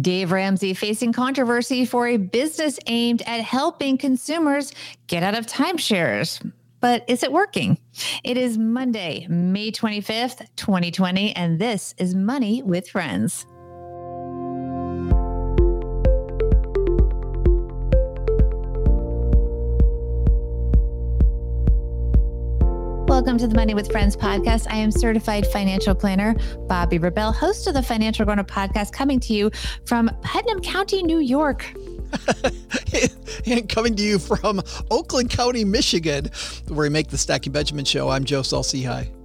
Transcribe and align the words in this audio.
Dave 0.00 0.32
Ramsey 0.32 0.74
facing 0.74 1.12
controversy 1.12 1.84
for 1.84 2.06
a 2.06 2.16
business 2.16 2.78
aimed 2.86 3.22
at 3.22 3.40
helping 3.40 3.98
consumers 3.98 4.72
get 5.08 5.22
out 5.22 5.34
of 5.34 5.46
timeshares. 5.46 6.40
But 6.80 7.04
is 7.08 7.22
it 7.22 7.32
working? 7.32 7.78
It 8.24 8.36
is 8.36 8.56
Monday, 8.56 9.26
May 9.28 9.70
25th, 9.70 10.46
2020, 10.56 11.36
and 11.36 11.58
this 11.58 11.94
is 11.98 12.14
Money 12.14 12.62
with 12.62 12.88
Friends. 12.88 13.46
Welcome 23.20 23.36
to 23.36 23.48
the 23.48 23.54
Money 23.54 23.74
with 23.74 23.92
Friends 23.92 24.16
podcast. 24.16 24.66
I 24.70 24.76
am 24.76 24.90
certified 24.90 25.46
financial 25.48 25.94
planner 25.94 26.32
Bobbi 26.70 26.98
Rebell, 26.98 27.32
host 27.32 27.66
of 27.66 27.74
the 27.74 27.82
Financial 27.82 28.24
Grown 28.24 28.38
Up 28.38 28.50
podcast, 28.50 28.92
coming 28.92 29.20
to 29.20 29.34
you 29.34 29.50
from 29.84 30.10
Putnam 30.22 30.60
County, 30.60 31.02
New 31.02 31.18
York. 31.18 31.70
and 33.46 33.68
coming 33.68 33.94
to 33.96 34.02
you 34.02 34.18
from 34.18 34.62
Oakland 34.90 35.28
County, 35.28 35.66
Michigan, 35.66 36.30
where 36.68 36.78
we 36.78 36.88
make 36.88 37.08
the 37.08 37.18
Stacking 37.18 37.52
Benjamins 37.52 37.88
show. 37.88 38.08
I'm 38.08 38.24
Joe 38.24 38.40
Saul-Sehy. 38.40 39.19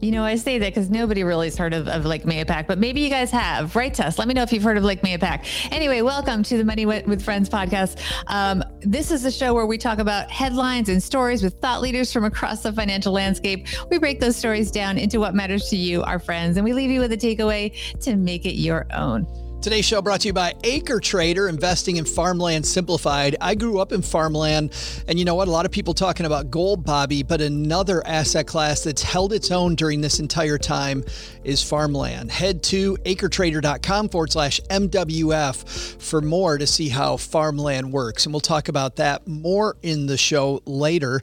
You 0.00 0.12
know, 0.12 0.22
I 0.22 0.36
say 0.36 0.58
that 0.58 0.72
because 0.72 0.90
nobody 0.90 1.24
really 1.24 1.48
has 1.48 1.56
heard 1.56 1.74
of, 1.74 1.88
of 1.88 2.04
Lake 2.04 2.22
Mahopac, 2.22 2.68
but 2.68 2.78
maybe 2.78 3.00
you 3.00 3.10
guys 3.10 3.32
have. 3.32 3.74
Write 3.74 3.94
to 3.94 4.06
us. 4.06 4.16
Let 4.16 4.28
me 4.28 4.34
know 4.34 4.44
if 4.44 4.52
you've 4.52 4.62
heard 4.62 4.76
of 4.76 4.84
Lake 4.84 5.02
Mahopac. 5.02 5.72
Anyway, 5.72 6.02
welcome 6.02 6.44
to 6.44 6.56
the 6.56 6.64
Money 6.64 6.86
with 6.86 7.20
Friends 7.20 7.48
podcast. 7.48 8.00
Um, 8.28 8.62
this 8.80 9.10
is 9.10 9.24
a 9.24 9.30
show 9.32 9.54
where 9.54 9.66
we 9.66 9.76
talk 9.76 9.98
about 9.98 10.30
headlines 10.30 10.88
and 10.88 11.02
stories 11.02 11.42
with 11.42 11.54
thought 11.60 11.80
leaders 11.80 12.12
from 12.12 12.24
across 12.24 12.62
the 12.62 12.72
financial 12.72 13.12
landscape. 13.12 13.66
We 13.90 13.98
break 13.98 14.20
those 14.20 14.36
stories 14.36 14.70
down 14.70 14.98
into 14.98 15.18
what 15.18 15.34
matters 15.34 15.68
to 15.70 15.76
you, 15.76 16.04
our 16.04 16.20
friends, 16.20 16.56
and 16.58 16.64
we 16.64 16.74
leave 16.74 16.90
you 16.90 17.00
with 17.00 17.10
a 17.10 17.16
takeaway 17.16 17.74
to 18.02 18.14
make 18.14 18.46
it 18.46 18.54
your 18.54 18.86
own. 18.94 19.26
Today's 19.60 19.84
show 19.84 20.00
brought 20.00 20.20
to 20.20 20.28
you 20.28 20.32
by 20.32 20.54
Acre 20.62 21.00
Trader, 21.00 21.48
investing 21.48 21.96
in 21.96 22.04
farmland 22.04 22.64
simplified. 22.64 23.34
I 23.40 23.56
grew 23.56 23.80
up 23.80 23.90
in 23.90 24.02
farmland, 24.02 24.72
and 25.08 25.18
you 25.18 25.24
know 25.24 25.34
what? 25.34 25.48
A 25.48 25.50
lot 25.50 25.66
of 25.66 25.72
people 25.72 25.94
talking 25.94 26.26
about 26.26 26.48
gold, 26.48 26.86
Bobbi, 26.86 27.26
but 27.26 27.40
another 27.40 28.06
asset 28.06 28.46
class 28.46 28.84
that's 28.84 29.02
held 29.02 29.32
its 29.32 29.50
own 29.50 29.74
during 29.74 30.00
this 30.00 30.20
entire 30.20 30.58
time 30.58 31.04
is 31.42 31.60
farmland. 31.60 32.30
Head 32.30 32.62
to 32.64 32.96
acretrader.com 32.98 34.10
forward 34.10 34.30
slash 34.30 34.60
MWF 34.70 36.00
for 36.00 36.20
more 36.20 36.56
to 36.56 36.66
see 36.66 36.88
how 36.88 37.16
farmland 37.16 37.92
works. 37.92 38.26
And 38.26 38.32
we'll 38.32 38.40
talk 38.40 38.68
about 38.68 38.94
that 38.96 39.26
more 39.26 39.76
in 39.82 40.06
the 40.06 40.16
show 40.16 40.62
later. 40.66 41.20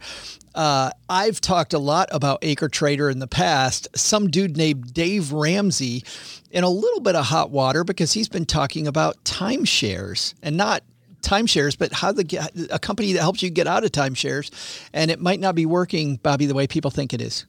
Uh, 0.56 0.90
I've 1.10 1.42
talked 1.42 1.74
a 1.74 1.80
lot 1.80 2.08
about 2.12 2.40
Acre 2.42 2.70
Trader 2.70 3.10
in 3.10 3.20
the 3.20 3.28
past. 3.28 3.90
Some 3.96 4.30
dude 4.30 4.56
named 4.56 4.94
Dave 4.94 5.34
Ramsey 5.34 6.04
in 6.50 6.64
a 6.64 6.70
little 6.70 7.02
bit 7.02 7.16
of 7.16 7.26
hot 7.26 7.52
water 7.52 7.84
because 7.84 8.14
he's 8.14 8.30
been 8.30 8.46
talking 8.46 8.88
about 8.88 9.22
timeshares 9.26 10.34
and 10.42 10.56
not 10.56 10.82
timeshares, 11.22 11.78
but 11.78 11.92
how 11.92 12.14
the 12.14 12.68
a 12.72 12.80
company 12.80 13.14
that 13.14 13.20
helps 13.20 13.44
you 13.44 13.50
get 13.50 13.68
out 13.68 13.84
of 13.84 13.92
timeshares, 13.92 14.50
and 14.94 15.12
it 15.12 15.20
might 15.20 15.40
not 15.40 15.56
be 15.56 15.66
working, 15.66 16.18
Bobbi, 16.20 16.48
the 16.48 16.54
way 16.54 16.68
people 16.68 16.92
think 16.92 17.14
it 17.14 17.22
is. 17.22 17.46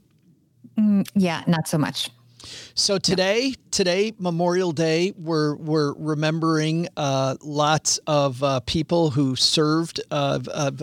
Mm, 0.77 1.09
yeah, 1.15 1.45
not 1.47 1.69
so 1.69 1.79
much. 1.79 2.11
So 2.75 2.99
today, 2.99 3.55
today 3.71 4.13
Memorial 4.19 4.73
Day, 4.73 5.13
we're 5.17 5.57
we're 5.57 5.95
remembering 5.95 6.89
uh, 6.97 7.37
lots 7.43 7.99
of 8.07 8.43
uh, 8.43 8.61
people 8.61 9.11
who 9.11 9.37
served 9.37 10.01
uh, 10.11 10.79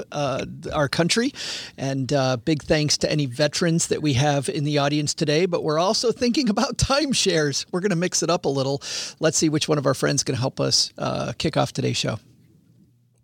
our 0.73 0.89
country, 0.89 1.34
and 1.78 2.11
uh, 2.11 2.38
big 2.38 2.64
thanks 2.64 2.97
to 3.00 3.11
any 3.11 3.25
veterans 3.25 3.88
that 3.88 4.02
we 4.02 4.14
have 4.14 4.50
in 4.50 4.64
the 4.64 4.78
audience 4.78 5.14
today. 5.14 5.45
But 5.45 5.64
we're 5.64 5.80
also 5.80 6.11
thinking 6.11 6.50
about 6.50 6.78
timeshares. 6.78 7.66
We're 7.72 7.81
going 7.81 7.91
to 7.91 7.95
mix 7.95 8.23
it 8.23 8.30
up 8.30 8.45
a 8.45 8.50
little. 8.50 8.81
Let's 9.19 9.38
see 9.38 9.50
which 9.50 9.67
one 9.67 9.78
of 9.78 9.86
our 9.86 9.94
friends 9.94 10.23
can 10.23 10.36
help 10.36 10.59
us 10.59 10.91
uh, 10.97 11.34
kick 11.38 11.58
off 11.58 11.73
today's 11.73 11.97
show. 11.97 12.19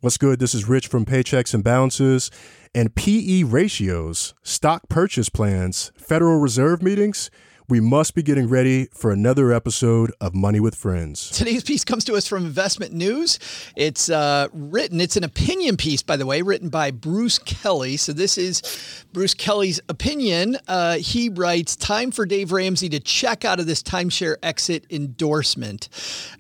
What's 0.02 0.18
good? 0.18 0.40
This 0.40 0.56
is 0.56 0.66
Rich 0.66 0.88
from 0.88 1.06
Paychecks 1.06 1.54
and 1.54 1.62
Balances 1.62 2.32
and 2.74 2.96
PE 2.96 3.44
ratios, 3.44 4.34
stock 4.44 4.88
purchase 4.90 5.28
plans, 5.30 5.92
Federal 5.98 6.40
Reserve 6.40 6.82
meetings 6.82 7.30
we 7.70 7.80
must 7.80 8.16
be 8.16 8.24
getting 8.24 8.50
ready 8.50 8.88
for 8.92 9.12
another 9.12 9.54
episode 9.54 10.12
of 10.20 10.34
Money 10.34 10.60
with 10.60 10.74
Friends. 10.74 11.30
Today's 11.30 11.64
piece 11.64 11.86
comes 11.86 12.04
to 12.06 12.16
us 12.16 12.28
from 12.28 12.44
Investment 12.44 12.94
News. 12.94 13.38
It's 13.76 14.10
uh, 14.10 14.48
written, 14.52 15.00
it's 15.00 15.16
an 15.16 15.24
opinion 15.24 15.78
piece, 15.78 16.02
by 16.02 16.18
the 16.18 16.26
way, 16.26 16.42
written 16.42 16.70
by 16.70 16.90
Bruce 16.90 17.38
Kelly. 17.38 17.96
So 17.96 18.12
this 18.12 18.40
is 18.40 19.06
Bruce 19.14 19.36
Kelly's 19.36 19.80
opinion. 19.88 20.58
Uh, 20.68 20.98
he 20.98 21.30
writes 21.30 21.76
Time 21.76 22.10
for 22.10 22.26
Dave 22.26 22.52
Ramsey 22.52 22.90
to 22.90 23.00
check 23.00 23.46
out 23.46 23.60
of 23.60 23.68
this 23.68 23.84
timeshare 23.84 24.38
exit 24.42 24.86
endorsement. 24.90 25.90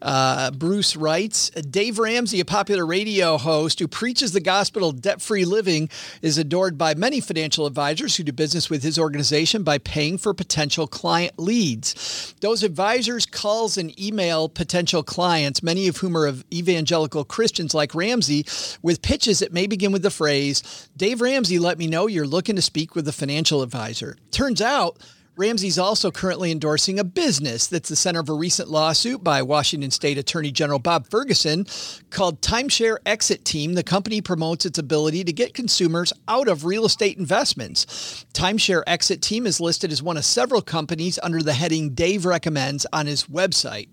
Uh, 0.01 0.50
Bruce 0.50 0.95
writes 0.95 1.51
Dave 1.51 2.00
Ramsey, 2.00 2.39
a 2.39 2.45
popular 2.45 2.88
radio 2.88 3.38
host 3.38 3.79
who 3.79 3.88
preaches 3.88 4.31
the 4.31 4.41
gospel 4.41 4.89
of 4.89 5.01
debt 5.01 5.22
free 5.22 5.45
living, 5.45 5.89
is 6.23 6.39
adored 6.39 6.75
by 6.75 6.95
many 6.95 7.19
financial 7.19 7.68
advisors 7.68 8.16
who 8.16 8.23
do 8.23 8.31
business 8.31 8.68
with 8.68 8.81
his 8.81 8.97
organization 8.97 9.62
by 9.62 9.78
paying 9.78 10.18
for 10.18 10.34
potential 10.34 10.88
clients 10.88 11.19
client 11.19 11.38
leads. 11.38 12.34
Those 12.40 12.63
advisors 12.63 13.25
calls 13.25 13.78
and 13.78 14.00
email 14.00 14.47
potential 14.47 15.03
clients, 15.03 15.62
many 15.62 15.90
of 15.90 15.97
whom 15.97 16.16
are 16.16 16.34
evangelical 16.53 17.25
Christians 17.25 17.74
like 17.74 17.94
Ramsey, 17.94 18.46
with 18.81 19.02
pitches 19.02 19.40
that 19.40 19.52
may 19.52 19.68
begin 19.68 19.91
with 19.91 20.02
the 20.02 20.12
phrase, 20.12 20.88
Dave 20.96 21.19
Ramsey 21.19 21.59
let 21.59 21.78
me 21.78 21.88
know 21.88 22.07
you're 22.07 22.25
looking 22.25 22.56
to 22.56 22.62
speak 22.62 22.96
with 22.96 23.06
a 23.07 23.12
financial 23.12 23.62
advisor. 23.62 24.16
Turns 24.31 24.62
out 24.62 24.97
Ramsey's 25.39 25.79
also 25.79 26.11
currently 26.11 26.51
endorsing 26.51 27.00
a 27.00 27.03
business 27.05 27.66
that's 27.67 27.88
the 27.88 27.95
center 27.95 28.19
of 28.19 28.27
a 28.27 28.33
recent 28.33 28.67
lawsuit 28.67 29.23
by 29.23 29.41
Washington 29.41 29.89
State 29.89 30.17
Attorney 30.17 30.51
General 30.51 30.79
Bob 30.79 31.09
Ferguson 31.09 31.66
called 32.09 32.41
Timeshare 32.41 32.97
Exit 33.05 33.45
Team. 33.45 33.75
The 33.75 33.81
company 33.81 34.19
promotes 34.19 34.66
its 34.66 34.77
ability 34.77 35.23
to 35.23 35.31
get 35.31 35.53
consumers 35.53 36.11
out 36.27 36.50
of 36.50 36.66
real 36.66 36.83
estate 36.83 37.17
investments. 37.17 38.25
Timeshare 38.33 38.83
Exit 38.85 39.22
Team 39.22 39.47
is 39.47 39.61
listed 39.61 39.94
as 39.94 40.03
one 40.03 40.17
of 40.17 40.25
several 40.25 40.61
companies 40.61 41.17
under 41.23 41.41
the 41.41 41.53
heading 41.53 41.91
Dave 41.91 42.25
Recommends 42.25 42.85
on 42.91 43.06
his 43.06 43.23
website. 43.23 43.88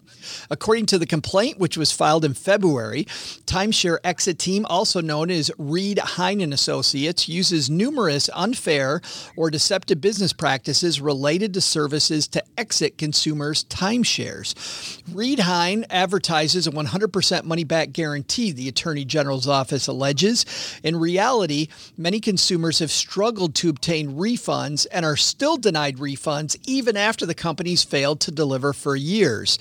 According 0.51 0.87
to 0.87 0.99
the 0.99 1.07
complaint, 1.07 1.61
which 1.61 1.77
was 1.77 1.93
filed 1.93 2.25
in 2.25 2.35
February, 2.35 3.05
Timeshare 3.45 3.99
Exit 4.03 4.41
Team, 4.41 4.67
also 4.67 5.01
known 5.01 5.31
as 5.31 5.53
Reed 5.59 6.01
Hein 6.01 6.41
and 6.41 6.53
Associates, 6.53 7.29
uses 7.29 7.71
numerous 7.71 8.29
unfair 8.35 9.01
or 9.37 9.49
deceptive 9.49 10.01
business 10.01 10.33
practices 10.33 11.01
related 11.01 11.36
to 11.39 11.61
services 11.61 12.27
to 12.29 12.43
exit 12.57 12.99
consumers' 12.99 13.65
timeshares. 13.65 15.03
Reed 15.13 15.41
Hein 15.41 15.85
advertises 15.91 16.67
a 16.67 16.71
100% 16.71 17.45
money 17.45 17.65
back 17.65 17.93
guarantee, 17.93 18.53
the 18.53 18.69
Attorney 18.69 19.05
General's 19.05 19.47
office 19.47 19.87
alleges. 19.87 20.47
In 20.83 20.97
reality, 20.97 21.69
many 21.97 22.21
consumers 22.21 22.79
have 22.79 22.91
struggled 22.91 23.55
to 23.57 23.69
obtain 23.69 24.17
refunds 24.17 24.87
and 24.91 25.05
are 25.05 25.17
still 25.17 25.57
denied 25.57 25.97
refunds 25.97 26.57
even 26.67 26.97
after 26.97 27.27
the 27.27 27.35
companies 27.35 27.85
failed 27.85 28.21
to 28.21 28.31
deliver 28.31 28.73
for 28.73 28.97
years. 28.97 29.59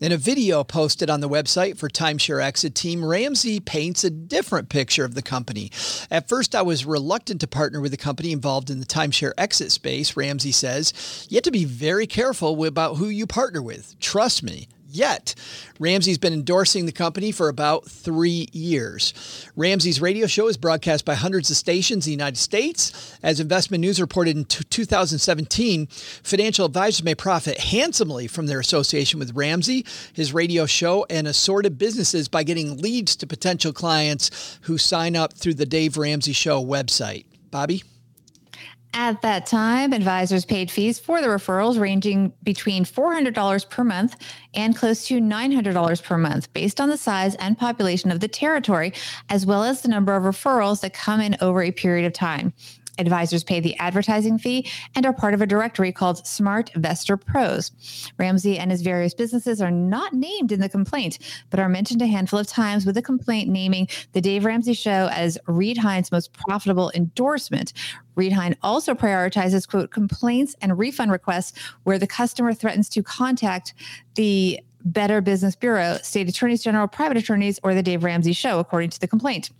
In 0.00 0.12
a 0.12 0.16
video 0.16 0.64
posted 0.64 1.10
on 1.10 1.20
the 1.20 1.28
website 1.28 1.78
for 1.78 1.88
Timeshare 1.88 2.42
Exit 2.42 2.74
Team, 2.74 3.04
Ramsey 3.04 3.60
paints 3.60 4.04
a 4.04 4.10
different 4.10 4.68
picture 4.68 5.04
of 5.04 5.14
the 5.14 5.22
company. 5.22 5.70
At 6.10 6.28
first, 6.28 6.54
I 6.54 6.62
was 6.62 6.84
reluctant 6.84 7.40
to 7.40 7.46
partner 7.46 7.80
with 7.80 7.94
a 7.94 7.98
company 7.98 8.32
involved 8.32 8.70
in 8.70 8.80
the 8.80 8.86
timeshare 8.86 9.32
exit 9.38 9.72
space, 9.72 10.16
Ramsey 10.16 10.52
says. 10.52 10.92
You 11.28 11.36
have 11.36 11.44
to 11.44 11.50
be 11.50 11.64
very 11.64 12.06
careful 12.06 12.64
about 12.64 12.96
who 12.96 13.08
you 13.08 13.26
partner 13.26 13.62
with. 13.62 13.98
Trust 14.00 14.42
me, 14.42 14.68
yet. 14.94 15.34
Ramsey's 15.80 16.18
been 16.18 16.32
endorsing 16.32 16.86
the 16.86 16.92
company 16.92 17.32
for 17.32 17.48
about 17.48 17.86
three 17.86 18.48
years. 18.52 19.48
Ramsey's 19.56 20.00
radio 20.00 20.26
show 20.26 20.48
is 20.48 20.56
broadcast 20.56 21.04
by 21.04 21.14
hundreds 21.14 21.50
of 21.50 21.56
stations 21.56 22.06
in 22.06 22.10
the 22.10 22.16
United 22.16 22.38
States. 22.38 23.18
As 23.22 23.40
Investment 23.40 23.80
News 23.80 24.00
reported 24.00 24.36
in 24.36 24.44
2017, 24.44 25.86
financial 26.22 26.66
advisors 26.66 27.02
may 27.02 27.14
profit 27.14 27.58
handsomely 27.58 28.26
from 28.26 28.46
their 28.46 28.60
association 28.60 29.18
with 29.18 29.34
Ramsey, 29.34 29.84
his 30.12 30.32
radio 30.32 30.66
show, 30.66 31.04
and 31.10 31.26
assorted 31.26 31.76
businesses 31.76 32.28
by 32.28 32.44
getting 32.44 32.80
leads 32.80 33.16
to 33.16 33.26
potential 33.26 33.72
clients 33.72 34.58
who 34.62 34.78
sign 34.78 35.16
up 35.16 35.32
through 35.34 35.54
the 35.54 35.66
Dave 35.66 35.96
Ramsey 35.96 36.32
Show 36.32 36.64
website. 36.64 37.26
Bobbi? 37.50 37.82
At 38.96 39.22
that 39.22 39.46
time, 39.46 39.92
advisors 39.92 40.44
paid 40.44 40.70
fees 40.70 41.00
for 41.00 41.20
the 41.20 41.26
referrals 41.26 41.80
ranging 41.80 42.32
between 42.44 42.84
$400 42.84 43.68
per 43.68 43.82
month 43.82 44.14
and 44.54 44.76
close 44.76 45.08
to 45.08 45.20
$900 45.20 46.02
per 46.04 46.16
month 46.16 46.52
based 46.52 46.80
on 46.80 46.88
the 46.90 46.96
size 46.96 47.34
and 47.34 47.58
population 47.58 48.12
of 48.12 48.20
the 48.20 48.28
territory, 48.28 48.92
as 49.28 49.44
well 49.44 49.64
as 49.64 49.82
the 49.82 49.88
number 49.88 50.14
of 50.14 50.22
referrals 50.22 50.80
that 50.82 50.94
come 50.94 51.20
in 51.20 51.36
over 51.40 51.60
a 51.60 51.72
period 51.72 52.06
of 52.06 52.12
time. 52.12 52.52
Advisors 52.98 53.44
pay 53.44 53.60
the 53.60 53.76
advertising 53.78 54.38
fee 54.38 54.68
and 54.94 55.04
are 55.06 55.12
part 55.12 55.34
of 55.34 55.42
a 55.42 55.46
directory 55.46 55.92
called 55.92 56.24
SmartVestor 56.24 57.24
Pros. 57.24 57.72
Ramsey 58.18 58.58
and 58.58 58.70
his 58.70 58.82
various 58.82 59.14
businesses 59.14 59.60
are 59.60 59.70
not 59.70 60.12
named 60.12 60.52
in 60.52 60.60
the 60.60 60.68
complaint, 60.68 61.18
but 61.50 61.60
are 61.60 61.68
mentioned 61.68 62.02
a 62.02 62.06
handful 62.06 62.38
of 62.38 62.46
times 62.46 62.86
with 62.86 62.94
the 62.94 63.02
complaint 63.02 63.48
naming 63.48 63.88
the 64.12 64.20
Dave 64.20 64.44
Ramsey 64.44 64.74
Show 64.74 65.08
as 65.12 65.38
Reed 65.46 65.78
Hein's 65.78 66.12
most 66.12 66.32
profitable 66.32 66.90
endorsement. 66.94 67.72
Reed 68.14 68.32
Hein 68.32 68.56
also 68.62 68.94
prioritizes, 68.94 69.68
quote, 69.68 69.90
complaints 69.90 70.54
and 70.60 70.78
refund 70.78 71.10
requests 71.10 71.58
where 71.82 71.98
the 71.98 72.06
customer 72.06 72.54
threatens 72.54 72.88
to 72.90 73.02
contact 73.02 73.74
the 74.14 74.60
Better 74.84 75.20
Business 75.20 75.56
Bureau, 75.56 75.98
state 76.02 76.28
attorneys 76.28 76.62
general, 76.62 76.86
private 76.86 77.16
attorneys, 77.16 77.58
or 77.62 77.74
the 77.74 77.82
Dave 77.82 78.04
Ramsey 78.04 78.32
Show, 78.32 78.58
according 78.58 78.90
to 78.90 79.00
the 79.00 79.08
complaint. 79.08 79.50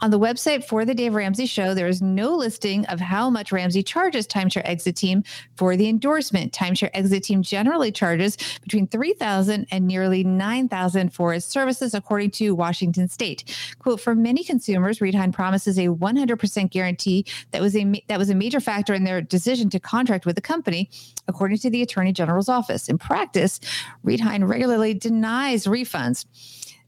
On 0.00 0.10
the 0.10 0.18
website 0.18 0.64
for 0.64 0.84
the 0.84 0.94
Dave 0.94 1.14
Ramsey 1.14 1.46
Show, 1.46 1.74
there 1.74 1.88
is 1.88 2.00
no 2.00 2.36
listing 2.36 2.86
of 2.86 3.00
how 3.00 3.30
much 3.30 3.50
Ramsey 3.50 3.82
charges 3.82 4.26
Timeshare 4.26 4.62
Exit 4.64 4.96
Team 4.96 5.24
for 5.56 5.76
the 5.76 5.88
endorsement. 5.88 6.52
Timeshare 6.52 6.90
Exit 6.94 7.24
Team 7.24 7.42
generally 7.42 7.90
charges 7.90 8.36
between 8.62 8.86
three 8.86 9.12
thousand 9.12 9.66
and 9.70 9.86
nearly 9.86 10.22
nine 10.22 10.68
thousand 10.68 11.12
for 11.12 11.34
its 11.34 11.46
services, 11.46 11.92
according 11.92 12.30
to 12.32 12.54
Washington 12.54 13.08
State. 13.08 13.44
Quote: 13.80 14.00
For 14.00 14.14
many 14.14 14.44
consumers, 14.44 15.00
Reed 15.00 15.14
Hein 15.14 15.32
promises 15.32 15.78
a 15.78 15.88
100% 15.88 16.70
guarantee 16.70 17.24
that 17.50 17.60
was 17.60 17.74
a 17.76 18.04
that 18.08 18.18
was 18.18 18.30
a 18.30 18.34
major 18.34 18.60
factor 18.60 18.94
in 18.94 19.04
their 19.04 19.20
decision 19.20 19.68
to 19.70 19.80
contract 19.80 20.26
with 20.26 20.36
the 20.36 20.42
company, 20.42 20.88
according 21.26 21.58
to 21.58 21.70
the 21.70 21.82
Attorney 21.82 22.12
General's 22.12 22.48
office. 22.48 22.88
In 22.88 22.98
practice, 22.98 23.58
Reed 24.04 24.20
Hein 24.20 24.44
regularly 24.60 24.92
denies 24.92 25.64
refunds. 25.64 26.26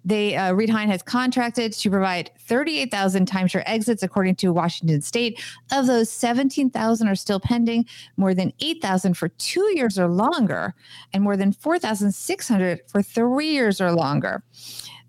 They 0.04 0.36
uh, 0.36 0.52
Reed 0.52 0.69
Hein 0.69 0.90
has 0.90 1.02
contracted 1.02 1.72
to 1.72 1.88
provide 1.88 2.30
38,000 2.40 3.26
timeshare 3.26 3.62
exits, 3.64 4.02
according 4.02 4.34
to 4.36 4.52
Washington 4.52 5.00
State. 5.00 5.40
Of 5.72 5.86
those, 5.86 6.10
17,000 6.10 7.08
are 7.08 7.14
still 7.14 7.40
pending, 7.40 7.86
more 8.19 8.34
than 8.34 8.52
8,000 8.60 9.14
for 9.14 9.28
two 9.28 9.72
years 9.74 9.98
or 9.98 10.08
longer, 10.08 10.74
and 11.14 11.22
more 11.22 11.36
than 11.36 11.52
4,600 11.52 12.80
for 12.88 13.00
three 13.00 13.52
years 13.52 13.80
or 13.80 13.92
longer. 13.92 14.42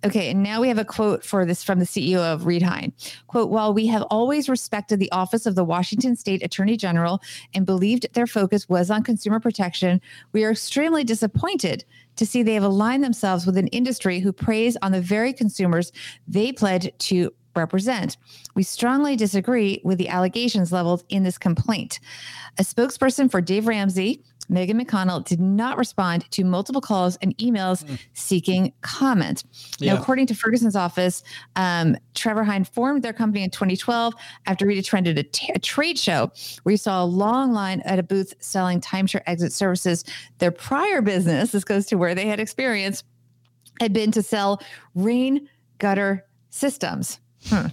Okay, 0.05 0.29
and 0.29 0.43
now 0.43 0.59
we 0.59 0.67
have 0.67 0.77
a 0.77 0.83
quote 0.83 1.23
for 1.23 1.45
this 1.45 1.63
from 1.63 1.79
the 1.79 1.85
CEO 1.85 2.19
of 2.19 2.45
Reed 2.45 2.61
Hein. 2.61 2.91
Quote, 3.27 3.49
while 3.49 3.73
we 3.73 3.87
have 3.87 4.01
always 4.03 4.49
respected 4.49 4.99
the 4.99 5.11
office 5.13 5.45
of 5.45 5.55
the 5.55 5.63
Washington 5.63 6.17
State 6.17 6.43
Attorney 6.43 6.75
General 6.75 7.21
and 7.53 7.65
believed 7.65 8.07
their 8.11 8.27
focus 8.27 8.67
was 8.67 8.91
on 8.91 9.03
consumer 9.03 9.39
protection, 9.39 10.01
we 10.33 10.43
are 10.43 10.51
extremely 10.51 11.05
disappointed 11.05 11.85
to 12.17 12.25
see 12.25 12.43
they 12.43 12.53
have 12.53 12.63
aligned 12.63 13.03
themselves 13.03 13.45
with 13.45 13.57
an 13.57 13.67
industry 13.67 14.19
who 14.19 14.33
preys 14.33 14.75
on 14.81 14.91
the 14.91 14.99
very 14.99 15.31
consumers 15.31 15.93
they 16.27 16.51
pledge 16.51 16.91
to 16.97 17.31
represent. 17.55 18.17
We 18.55 18.63
strongly 18.63 19.15
disagree 19.15 19.79
with 19.83 19.97
the 19.97 20.09
allegations 20.09 20.71
leveled 20.71 21.03
in 21.09 21.23
this 21.23 21.37
complaint. 21.37 21.99
A 22.59 22.63
spokesperson 22.63 23.31
for 23.31 23.41
Dave 23.41 23.67
Ramsey 23.67 24.23
Megan 24.49 24.79
McConnell 24.79 25.23
did 25.23 25.39
not 25.39 25.77
respond 25.77 26.29
to 26.31 26.43
multiple 26.43 26.81
calls 26.81 27.17
and 27.17 27.37
emails 27.37 27.83
mm. 27.83 27.99
seeking 28.13 28.73
comment. 28.81 29.43
Yeah. 29.79 29.93
Now, 29.93 30.01
according 30.01 30.27
to 30.27 30.35
Ferguson's 30.35 30.75
office, 30.75 31.23
um, 31.55 31.97
Trevor 32.13 32.43
Hein 32.43 32.63
formed 32.65 33.03
their 33.03 33.13
company 33.13 33.43
in 33.43 33.49
2012 33.49 34.13
after 34.45 34.65
Reed 34.65 34.77
attended 34.77 35.17
a, 35.17 35.23
t- 35.23 35.51
a 35.53 35.59
trade 35.59 35.97
show 35.97 36.31
where 36.63 36.71
he 36.71 36.77
saw 36.77 37.03
a 37.03 37.05
long 37.05 37.53
line 37.53 37.81
at 37.81 37.99
a 37.99 38.03
booth 38.03 38.33
selling 38.39 38.81
timeshare 38.81 39.23
exit 39.25 39.53
services. 39.53 40.03
Their 40.39 40.51
prior 40.51 41.01
business, 41.01 41.51
this 41.51 41.63
goes 41.63 41.85
to 41.87 41.95
where 41.95 42.15
they 42.15 42.27
had 42.27 42.39
experience, 42.39 43.03
had 43.79 43.93
been 43.93 44.11
to 44.11 44.21
sell 44.21 44.61
rain 44.95 45.49
gutter 45.79 46.25
systems. 46.49 47.19
Hmm. 47.47 47.67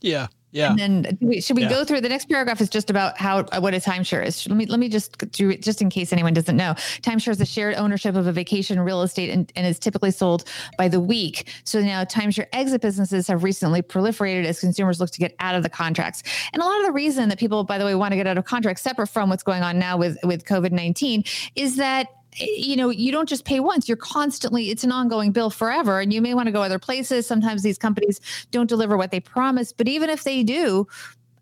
Yeah. 0.00 0.28
Yeah. 0.52 0.76
And 0.78 0.78
then 0.78 1.18
we, 1.20 1.40
should 1.40 1.56
we 1.56 1.62
yeah. 1.62 1.70
go 1.70 1.84
through 1.84 2.02
the 2.02 2.08
next 2.08 2.28
paragraph 2.28 2.60
is 2.60 2.68
just 2.68 2.90
about 2.90 3.18
how 3.18 3.38
uh, 3.38 3.60
what 3.60 3.74
a 3.74 3.78
timeshare 3.78 4.24
is. 4.24 4.46
Let 4.46 4.56
me 4.56 4.66
let 4.66 4.78
me 4.78 4.88
just 4.88 5.16
do 5.32 5.50
it 5.50 5.62
just 5.62 5.80
in 5.80 5.88
case 5.88 6.12
anyone 6.12 6.34
doesn't 6.34 6.56
know. 6.56 6.74
Timeshare 7.00 7.30
is 7.30 7.38
the 7.38 7.46
shared 7.46 7.74
ownership 7.76 8.14
of 8.14 8.26
a 8.26 8.32
vacation 8.32 8.78
real 8.78 9.02
estate 9.02 9.30
and, 9.30 9.50
and 9.56 9.66
is 9.66 9.78
typically 9.78 10.10
sold 10.10 10.44
by 10.76 10.88
the 10.88 11.00
week. 11.00 11.50
So 11.64 11.80
now 11.80 12.04
timeshare 12.04 12.48
exit 12.52 12.82
businesses 12.82 13.26
have 13.28 13.42
recently 13.42 13.80
proliferated 13.80 14.44
as 14.44 14.60
consumers 14.60 15.00
look 15.00 15.10
to 15.10 15.18
get 15.18 15.34
out 15.40 15.54
of 15.54 15.62
the 15.62 15.70
contracts. 15.70 16.22
And 16.52 16.62
a 16.62 16.64
lot 16.64 16.78
of 16.80 16.86
the 16.86 16.92
reason 16.92 17.30
that 17.30 17.38
people, 17.38 17.64
by 17.64 17.78
the 17.78 17.84
way, 17.84 17.94
want 17.94 18.12
to 18.12 18.16
get 18.16 18.26
out 18.26 18.36
of 18.36 18.44
contracts, 18.44 18.82
separate 18.82 19.08
from 19.08 19.30
what's 19.30 19.42
going 19.42 19.62
on 19.62 19.78
now 19.78 19.96
with 19.96 20.18
with 20.22 20.44
COVID 20.44 20.72
nineteen, 20.72 21.24
is 21.56 21.76
that 21.76 22.08
Eh, 22.40 22.46
you 22.56 22.76
know 22.76 22.90
you 22.90 23.12
don't 23.12 23.28
just 23.28 23.44
pay 23.44 23.60
once 23.60 23.88
you're 23.88 23.96
constantly 23.96 24.70
it's 24.70 24.84
an 24.84 24.92
ongoing 24.92 25.32
bill 25.32 25.50
forever 25.50 26.00
and 26.00 26.12
you 26.12 26.22
may 26.22 26.34
want 26.34 26.46
to 26.46 26.52
go 26.52 26.62
other 26.62 26.78
places. 26.78 27.26
Sometimes 27.26 27.62
these 27.62 27.78
companies 27.78 28.20
don't 28.50 28.68
deliver 28.68 28.96
what 28.96 29.10
they 29.10 29.20
promise 29.20 29.72
but 29.72 29.88
even 29.88 30.10
if 30.10 30.24
they 30.24 30.42
do 30.42 30.86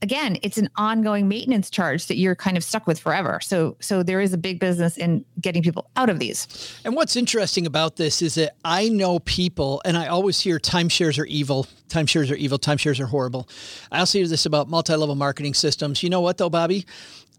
again 0.02 0.38
it's 0.42 0.56
an 0.56 0.68
ongoing 0.76 1.28
maintenance 1.28 1.68
charge 1.70 2.06
that 2.06 2.16
you're 2.16 2.34
kind 2.34 2.56
of 2.56 2.64
stuck 2.64 2.86
with 2.86 2.98
forever. 2.98 3.38
So 3.42 3.76
so 3.80 4.02
there 4.02 4.20
is 4.20 4.32
a 4.32 4.38
big 4.38 4.58
business 4.58 4.96
in 4.96 5.24
getting 5.40 5.62
people 5.62 5.90
out 5.96 6.10
of 6.10 6.18
these. 6.18 6.48
And 6.84 6.96
what's 6.96 7.16
interesting 7.16 7.66
about 7.66 7.96
this 7.96 8.22
is 8.22 8.34
that 8.34 8.56
i 8.64 8.88
know 8.88 9.20
people 9.20 9.80
and 9.84 9.96
i 9.96 10.06
always 10.08 10.40
hear 10.40 10.58
timeshares 10.58 11.18
are 11.18 11.26
evil 11.26 11.66
timeshares 11.88 12.30
are 12.30 12.36
evil 12.36 12.58
timeshares 12.58 13.00
are 13.00 13.06
horrible. 13.06 13.48
I 13.92 14.00
also 14.00 14.18
hear 14.18 14.28
this 14.28 14.46
about 14.46 14.68
multi-level 14.68 15.16
marketing 15.16 15.54
systems. 15.54 16.02
You 16.02 16.10
know 16.10 16.20
what 16.20 16.38
though 16.38 16.50
bobbi 16.50 16.84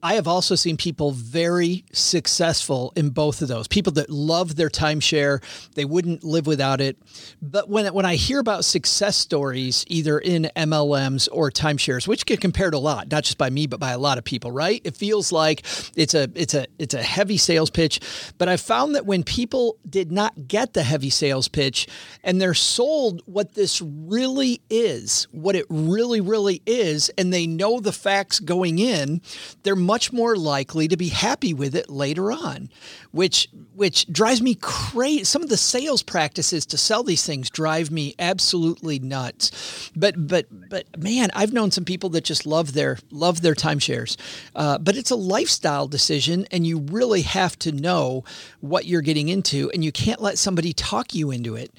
I 0.04 0.16
have 0.16 0.28
also 0.28 0.56
seen 0.56 0.78
people 0.78 1.12
very 1.12 1.86
successful 1.92 2.92
in 2.96 3.12
both 3.12 3.42
of 3.42 3.48
those. 3.48 3.68
People 3.68 3.94
that 3.94 4.10
love 4.10 4.56
their 4.56 4.70
timeshare, 4.70 5.44
they 5.76 5.86
wouldn't 5.86 6.24
live 6.24 6.48
without 6.48 6.82
it. 6.82 6.98
But 7.42 7.70
when 7.70 7.94
when 7.94 8.06
I 8.06 8.16
hear 8.16 8.40
about 8.40 8.66
success 8.66 9.16
stories, 9.16 9.86
either 9.88 10.18
in 10.18 10.50
MLMs 10.56 11.30
or 11.32 11.52
timeshares, 11.52 12.08
which 12.08 12.26
get 12.26 12.42
compared 12.42 12.74
a 12.74 12.80
lot, 12.80 13.12
not 13.12 13.24
just 13.24 13.38
by 13.38 13.50
me 13.50 13.68
but 13.68 13.80
by 13.80 13.92
a 13.92 14.00
lot 14.00 14.18
of 14.18 14.24
people, 14.24 14.52
right? 14.52 14.82
It 14.84 14.96
feels 14.96 15.32
like 15.32 15.66
it's 15.96 16.16
a 16.16 16.30
it's 16.34 16.54
a 16.56 16.66
it's 16.80 16.96
a 16.96 17.04
heavy 17.04 17.38
sales 17.38 17.70
pitch. 17.70 18.00
But 18.38 18.50
I 18.50 18.58
found 18.58 18.96
that 18.96 19.06
when 19.06 19.24
people 19.24 19.78
did 19.88 20.12
not 20.12 20.48
get 20.48 20.74
the 20.74 20.84
heavy 20.84 21.12
sales 21.12 21.48
pitch 21.48 21.88
and 22.24 22.42
they're 22.42 22.54
sold 22.56 23.22
what 23.26 23.54
this 23.54 23.82
really 23.82 24.62
is, 24.70 25.28
what 25.32 25.56
it 25.56 25.66
really 25.70 26.22
really 26.22 26.64
is, 26.66 27.10
and 27.18 27.32
they 27.32 27.46
know 27.46 27.80
the 27.80 27.92
facts 27.92 28.40
going 28.40 28.80
in, 28.80 29.22
they're 29.62 29.76
much 29.92 30.14
more 30.14 30.38
likely 30.38 30.88
to 30.88 30.96
be 30.96 31.10
happy 31.10 31.54
with 31.54 31.76
it 31.76 31.90
later 31.90 32.32
on, 32.32 32.70
which 33.12 33.50
which 33.76 34.08
drives 34.10 34.42
me 34.42 34.56
crazy. 34.56 35.26
Some 35.26 35.44
of 35.44 35.50
the 35.50 35.58
sales 35.58 36.02
practices 36.02 36.66
to 36.68 36.78
sell 36.78 37.04
these 37.04 37.26
things 37.26 37.50
drive 37.50 37.92
me 37.92 38.16
absolutely 38.18 39.00
nuts. 39.00 39.92
But 39.94 40.30
but 40.30 40.46
but 40.70 40.86
man, 40.98 41.30
I've 41.34 41.52
known 41.52 41.72
some 41.72 41.84
people 41.84 42.08
that 42.12 42.24
just 42.24 42.46
love 42.46 42.72
their 42.72 43.00
love 43.12 43.42
their 43.42 43.54
timeshares. 43.54 44.16
Uh, 44.56 44.78
but 44.78 44.96
it's 44.96 45.12
a 45.12 45.18
lifestyle 45.18 45.90
decision, 45.90 46.48
and 46.52 46.66
you 46.66 46.80
really 46.80 47.24
have 47.24 47.60
to 47.60 47.74
know 47.74 48.24
what 48.62 48.86
you're 48.86 49.02
getting 49.02 49.28
into, 49.28 49.70
and 49.72 49.84
you 49.84 49.92
can't 49.92 50.22
let 50.22 50.38
somebody 50.38 50.72
talk 50.72 51.14
you 51.14 51.32
into 51.32 51.58
it. 51.58 51.70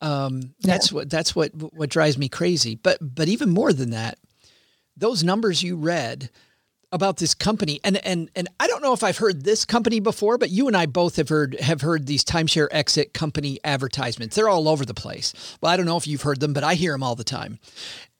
Um, 0.00 0.54
that's 0.62 0.90
yeah. 0.90 0.96
what 0.96 1.10
that's 1.10 1.36
what 1.36 1.54
what 1.54 1.88
drives 1.88 2.18
me 2.18 2.28
crazy. 2.28 2.74
But 2.74 2.98
but 3.00 3.28
even 3.28 3.48
more 3.48 3.72
than 3.72 3.90
that, 3.90 4.18
those 4.96 5.22
numbers 5.22 5.62
you 5.62 5.76
read 5.76 6.30
about 6.92 7.18
this 7.18 7.34
company 7.34 7.80
and 7.84 7.96
and 8.04 8.30
and 8.34 8.48
I 8.58 8.66
don't 8.66 8.82
know 8.82 8.92
if 8.92 9.04
I've 9.04 9.18
heard 9.18 9.44
this 9.44 9.64
company 9.64 10.00
before 10.00 10.38
but 10.38 10.50
you 10.50 10.66
and 10.66 10.76
I 10.76 10.86
both 10.86 11.16
have 11.16 11.28
heard 11.28 11.58
have 11.60 11.80
heard 11.82 12.06
these 12.06 12.24
timeshare 12.24 12.68
exit 12.70 13.14
company 13.14 13.60
advertisements. 13.64 14.36
They're 14.36 14.48
all 14.48 14.68
over 14.68 14.84
the 14.84 14.94
place. 14.94 15.32
Well 15.60 15.72
I 15.72 15.76
don't 15.76 15.86
know 15.86 15.96
if 15.96 16.06
you've 16.06 16.22
heard 16.22 16.40
them 16.40 16.52
but 16.52 16.64
I 16.64 16.74
hear 16.74 16.92
them 16.92 17.02
all 17.02 17.14
the 17.14 17.24
time. 17.24 17.58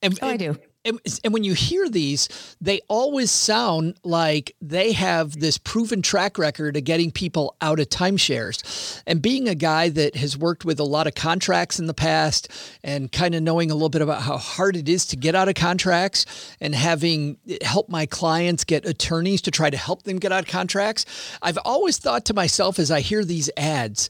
And, 0.03 0.19
oh, 0.23 0.29
I 0.29 0.37
do 0.37 0.57
and, 0.85 0.99
and, 1.25 1.35
when 1.35 1.45
you 1.45 1.53
hear 1.53 1.89
these, 1.89 2.57
they 2.61 2.81
always 2.89 3.31
sound 3.31 3.99
like 4.03 4.57
they 4.63 4.93
have 4.93 5.39
this 5.39 5.59
proven 5.59 6.01
track 6.01 6.39
record 6.39 6.77
of 6.77 6.85
getting 6.85 7.11
people 7.11 7.55
out 7.61 7.79
of 7.81 7.91
timeshares. 7.91 9.03
And 9.07 9.21
being 9.21 9.47
a 9.47 9.55
guy 9.55 9.91
that 9.91 10.17
has 10.17 10.39
worked 10.39 10.65
with 10.65 10.81
a 10.81 10.85
lot 10.85 11.07
of 11.07 11.15
contracts 11.15 11.79
in 11.79 11.87
the 11.87 11.95
past 11.95 12.49
and 12.83 13.13
kind 13.13 13.35
of 13.35 13.43
knowing 13.43 13.71
a 13.71 13.75
little 13.75 13.91
bit 13.91 14.01
about 14.01 14.23
how 14.23 14.39
hard 14.39 14.75
it 14.75 14.89
is 14.89 15.05
to 15.07 15.17
get 15.17 15.35
out 15.35 15.49
of 15.49 15.55
contracts 15.55 16.25
and 16.61 16.75
having 16.75 17.37
eh, 17.47 17.59
helped 17.63 17.91
my 17.91 18.07
clients 18.07 18.65
get 18.65 18.87
attorneys 18.87 19.43
to 19.43 19.51
try 19.51 19.69
to 19.69 19.77
help 19.77 20.05
them 20.05 20.19
get 20.19 20.33
out 20.33 20.45
of 20.45 20.49
contracts, 20.49 21.05
I've 21.43 21.59
always 21.65 21.99
thought 21.99 22.25
to 22.27 22.35
myself 22.35 22.79
as 22.79 22.91
I 22.91 23.01
hear 23.01 23.23
these 23.23 23.51
ads, 23.57 24.09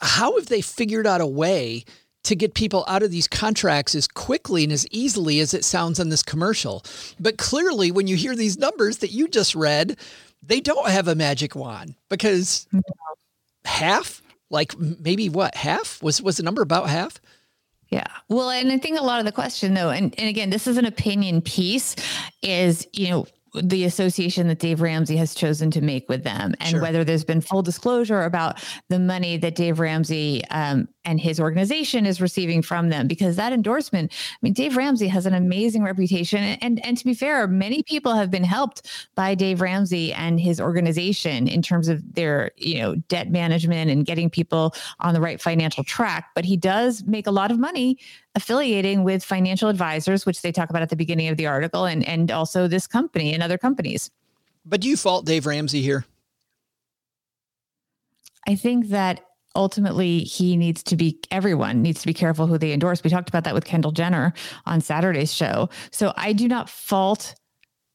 how 0.00 0.36
have 0.36 0.46
they 0.46 0.60
figured 0.60 1.06
out 1.06 1.20
a 1.20 1.26
way 1.26 1.84
to 2.24 2.36
get 2.36 2.54
people 2.54 2.84
out 2.86 3.02
of 3.02 3.10
these 3.10 3.26
contracts 3.26 3.94
as 3.94 4.06
quickly 4.06 4.64
and 4.64 4.72
as 4.72 4.86
easily 4.90 5.40
as 5.40 5.54
it 5.54 5.64
sounds 5.64 5.98
on 5.98 6.08
this 6.08 6.22
commercial. 6.22 6.84
But 7.18 7.38
clearly, 7.38 7.90
when 7.90 8.06
you 8.06 8.16
hear 8.16 8.36
these 8.36 8.58
numbers 8.58 8.98
that 8.98 9.10
you 9.10 9.28
just 9.28 9.54
read, 9.54 9.96
they 10.42 10.60
don't 10.60 10.88
have 10.88 11.08
a 11.08 11.14
magic 11.14 11.54
wand 11.54 11.94
because 12.08 12.66
half, 13.64 14.22
like 14.50 14.78
maybe 14.78 15.28
what 15.28 15.54
half 15.54 16.02
was 16.02 16.22
was 16.22 16.36
the 16.36 16.42
number 16.42 16.62
about 16.62 16.88
half. 16.88 17.20
Yeah. 17.88 18.06
Well, 18.28 18.50
and 18.50 18.72
I 18.72 18.78
think 18.78 18.98
a 18.98 19.02
lot 19.02 19.18
of 19.18 19.26
the 19.26 19.32
question 19.32 19.74
though, 19.74 19.90
and, 19.90 20.14
and 20.18 20.28
again, 20.28 20.50
this 20.50 20.66
is 20.66 20.78
an 20.78 20.86
opinion 20.86 21.42
piece, 21.42 21.94
is, 22.42 22.86
you 22.92 23.10
know, 23.10 23.26
the 23.54 23.84
association 23.84 24.48
that 24.48 24.58
Dave 24.58 24.80
Ramsey 24.80 25.16
has 25.16 25.34
chosen 25.34 25.70
to 25.72 25.80
make 25.80 26.08
with 26.08 26.24
them, 26.24 26.54
and 26.60 26.70
sure. 26.70 26.80
whether 26.80 27.04
there's 27.04 27.24
been 27.24 27.40
full 27.40 27.62
disclosure 27.62 28.22
about 28.22 28.62
the 28.88 28.98
money 28.98 29.36
that 29.36 29.54
Dave 29.54 29.78
Ramsey 29.78 30.42
um, 30.50 30.88
and 31.04 31.20
his 31.20 31.38
organization 31.38 32.06
is 32.06 32.20
receiving 32.20 32.62
from 32.62 32.88
them. 32.88 33.06
Because 33.06 33.36
that 33.36 33.52
endorsement, 33.52 34.12
I 34.12 34.36
mean, 34.40 34.54
Dave 34.54 34.76
Ramsey 34.76 35.08
has 35.08 35.26
an 35.26 35.34
amazing 35.34 35.82
reputation, 35.82 36.40
and 36.40 36.84
and 36.84 36.96
to 36.96 37.04
be 37.04 37.14
fair, 37.14 37.46
many 37.46 37.82
people 37.82 38.14
have 38.14 38.30
been 38.30 38.44
helped 38.44 38.88
by 39.14 39.34
Dave 39.34 39.60
Ramsey 39.60 40.12
and 40.14 40.40
his 40.40 40.60
organization 40.60 41.46
in 41.46 41.60
terms 41.60 41.88
of 41.88 42.14
their 42.14 42.52
you 42.56 42.78
know 42.80 42.94
debt 43.08 43.30
management 43.30 43.90
and 43.90 44.06
getting 44.06 44.30
people 44.30 44.74
on 45.00 45.12
the 45.12 45.20
right 45.20 45.40
financial 45.40 45.84
track. 45.84 46.28
But 46.34 46.44
he 46.44 46.56
does 46.56 47.04
make 47.04 47.26
a 47.26 47.30
lot 47.32 47.50
of 47.50 47.58
money 47.58 47.98
affiliating 48.34 49.04
with 49.04 49.22
financial 49.22 49.68
advisors, 49.68 50.24
which 50.24 50.42
they 50.42 50.52
talk 50.52 50.70
about 50.70 50.82
at 50.82 50.88
the 50.88 50.96
beginning 50.96 51.28
of 51.28 51.36
the 51.36 51.46
article, 51.46 51.84
and 51.84 52.06
and 52.06 52.30
also 52.30 52.68
this 52.68 52.86
company 52.86 53.34
and 53.34 53.42
other 53.42 53.58
companies. 53.58 54.10
But 54.64 54.80
do 54.80 54.88
you 54.88 54.96
fault 54.96 55.26
Dave 55.26 55.46
Ramsey 55.46 55.82
here? 55.82 56.04
I 58.46 58.54
think 58.54 58.88
that 58.88 59.24
ultimately 59.54 60.20
he 60.20 60.56
needs 60.56 60.82
to 60.82 60.96
be 60.96 61.18
everyone 61.30 61.82
needs 61.82 62.00
to 62.00 62.06
be 62.06 62.14
careful 62.14 62.46
who 62.46 62.56
they 62.56 62.72
endorse 62.72 63.04
we 63.04 63.10
talked 63.10 63.28
about 63.28 63.44
that 63.44 63.52
with 63.52 63.66
kendall 63.66 63.92
jenner 63.92 64.32
on 64.64 64.80
saturday's 64.80 65.32
show 65.32 65.68
so 65.90 66.12
i 66.16 66.32
do 66.32 66.48
not 66.48 66.70
fault 66.70 67.34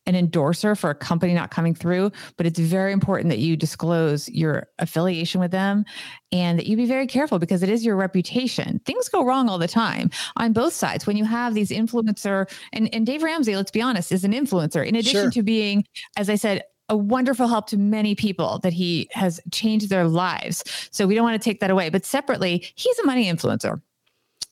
an 0.08 0.16
endorser 0.16 0.74
for 0.74 0.90
a 0.90 0.96
company 0.96 1.34
not 1.34 1.52
coming 1.52 1.76
through, 1.76 2.12
but 2.38 2.46
it's 2.46 2.60
very 2.60 2.94
important 2.94 3.30
that 3.30 3.40
you 3.40 3.56
disclose 3.56 4.28
your 4.30 4.68
affiliation 4.80 5.40
with 5.40 5.52
them 5.52 5.86
and 6.32 6.58
that 6.58 6.66
you 6.66 6.76
be 6.76 6.86
very 6.86 7.06
careful 7.06 7.38
because 7.38 7.62
it 7.62 7.70
is 7.70 7.86
your 7.86 7.96
reputation. 7.96 8.80
Things 8.86 9.10
go 9.10 9.24
wrong 9.24 9.50
all 9.50 9.58
the 9.58 9.68
time 9.68 10.10
on 10.38 10.54
both 10.54 10.74
sides. 10.74 11.06
When 11.06 11.18
you 11.18 11.26
have 11.26 11.54
these 11.54 11.70
influencer 11.70 12.50
and, 12.74 12.94
and 12.94 13.06
Dave 13.06 13.22
Ramsey, 13.22 13.56
let's 13.56 13.72
be 13.72 13.82
honest, 13.82 14.12
is 14.12 14.24
an 14.24 14.32
influencer 14.32 14.86
in 14.86 14.96
addition 14.96 15.24
sure. 15.24 15.32
to 15.32 15.44
being, 15.44 15.86
as 16.16 16.30
I 16.30 16.36
said, 16.36 16.64
a 16.90 16.96
wonderful 16.96 17.48
help 17.48 17.68
to 17.68 17.78
many 17.78 18.16
people 18.16 18.60
that 18.60 18.72
he 18.72 19.10
has 19.12 19.42
changed 19.52 19.90
their 19.90 20.08
lives. 20.08 20.64
So 20.92 21.06
we 21.06 21.16
don't 21.16 21.26
want 21.26 21.42
to 21.42 21.50
take 21.50 21.60
that 21.60 21.70
away. 21.70 21.90
But 21.90 22.06
separately, 22.06 22.66
he's 22.76 22.98
a 23.00 23.06
money 23.06 23.30
influencer 23.30 23.82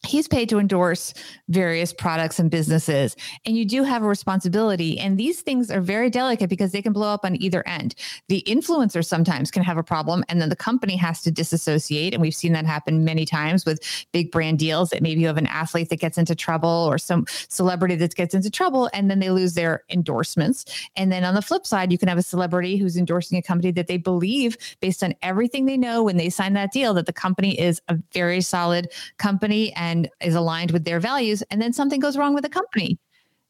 he's 0.05 0.27
paid 0.27 0.49
to 0.49 0.59
endorse 0.59 1.13
various 1.49 1.93
products 1.93 2.39
and 2.39 2.49
businesses 2.51 3.15
and 3.45 3.57
you 3.57 3.65
do 3.65 3.83
have 3.83 4.03
a 4.03 4.07
responsibility 4.07 4.99
and 4.99 5.17
these 5.17 5.41
things 5.41 5.71
are 5.71 5.81
very 5.81 6.09
delicate 6.09 6.49
because 6.49 6.71
they 6.71 6.81
can 6.81 6.93
blow 6.93 7.07
up 7.07 7.25
on 7.25 7.41
either 7.41 7.67
end. 7.67 7.95
The 8.29 8.43
influencer 8.47 9.05
sometimes 9.05 9.51
can 9.51 9.63
have 9.63 9.77
a 9.77 9.83
problem 9.83 10.23
and 10.29 10.41
then 10.41 10.49
the 10.49 10.55
company 10.55 10.95
has 10.95 11.21
to 11.23 11.31
disassociate 11.31 12.13
and 12.13 12.21
we've 12.21 12.35
seen 12.35 12.53
that 12.53 12.65
happen 12.65 13.03
many 13.03 13.25
times 13.25 13.65
with 13.65 13.79
big 14.11 14.31
brand 14.31 14.59
deals 14.59 14.89
that 14.89 15.01
maybe 15.01 15.21
you 15.21 15.27
have 15.27 15.37
an 15.37 15.47
athlete 15.47 15.89
that 15.89 15.99
gets 15.99 16.17
into 16.17 16.35
trouble 16.35 16.69
or 16.69 16.97
some 16.97 17.25
celebrity 17.49 17.95
that 17.95 18.15
gets 18.15 18.33
into 18.33 18.49
trouble 18.49 18.89
and 18.93 19.09
then 19.09 19.19
they 19.19 19.29
lose 19.29 19.53
their 19.53 19.83
endorsements. 19.89 20.65
And 20.95 21.11
then 21.11 21.23
on 21.23 21.35
the 21.35 21.41
flip 21.41 21.65
side 21.65 21.91
you 21.91 21.97
can 21.97 22.07
have 22.07 22.17
a 22.17 22.23
celebrity 22.23 22.77
who's 22.77 22.97
endorsing 22.97 23.37
a 23.37 23.41
company 23.41 23.71
that 23.71 23.87
they 23.87 23.97
believe 23.97 24.57
based 24.79 25.03
on 25.03 25.13
everything 25.21 25.65
they 25.65 25.77
know 25.77 26.03
when 26.03 26.17
they 26.17 26.29
sign 26.29 26.53
that 26.53 26.71
deal 26.71 26.93
that 26.93 27.05
the 27.05 27.13
company 27.13 27.59
is 27.59 27.81
a 27.87 27.97
very 28.13 28.41
solid 28.41 28.91
company 29.17 29.73
and 29.73 29.94
and 29.95 30.09
is 30.21 30.35
aligned 30.35 30.71
with 30.71 30.83
their 30.83 30.99
values, 30.99 31.41
and 31.49 31.61
then 31.61 31.73
something 31.73 31.99
goes 31.99 32.17
wrong 32.17 32.33
with 32.33 32.43
the 32.43 32.49
company. 32.49 32.97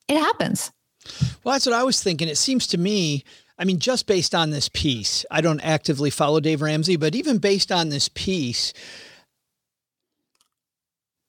It 0.07 0.17
happens. 0.17 0.71
Well, 1.43 1.53
that's 1.53 1.65
what 1.65 1.73
I 1.73 1.83
was 1.83 2.01
thinking. 2.01 2.27
It 2.27 2.37
seems 2.37 2.67
to 2.67 2.77
me, 2.77 3.23
I 3.57 3.65
mean, 3.65 3.79
just 3.79 4.07
based 4.07 4.35
on 4.35 4.49
this 4.49 4.69
piece, 4.69 5.25
I 5.31 5.41
don't 5.41 5.59
actively 5.61 6.09
follow 6.09 6.39
Dave 6.39 6.61
Ramsey, 6.61 6.95
but 6.95 7.15
even 7.15 7.37
based 7.37 7.71
on 7.71 7.89
this 7.89 8.09
piece, 8.09 8.73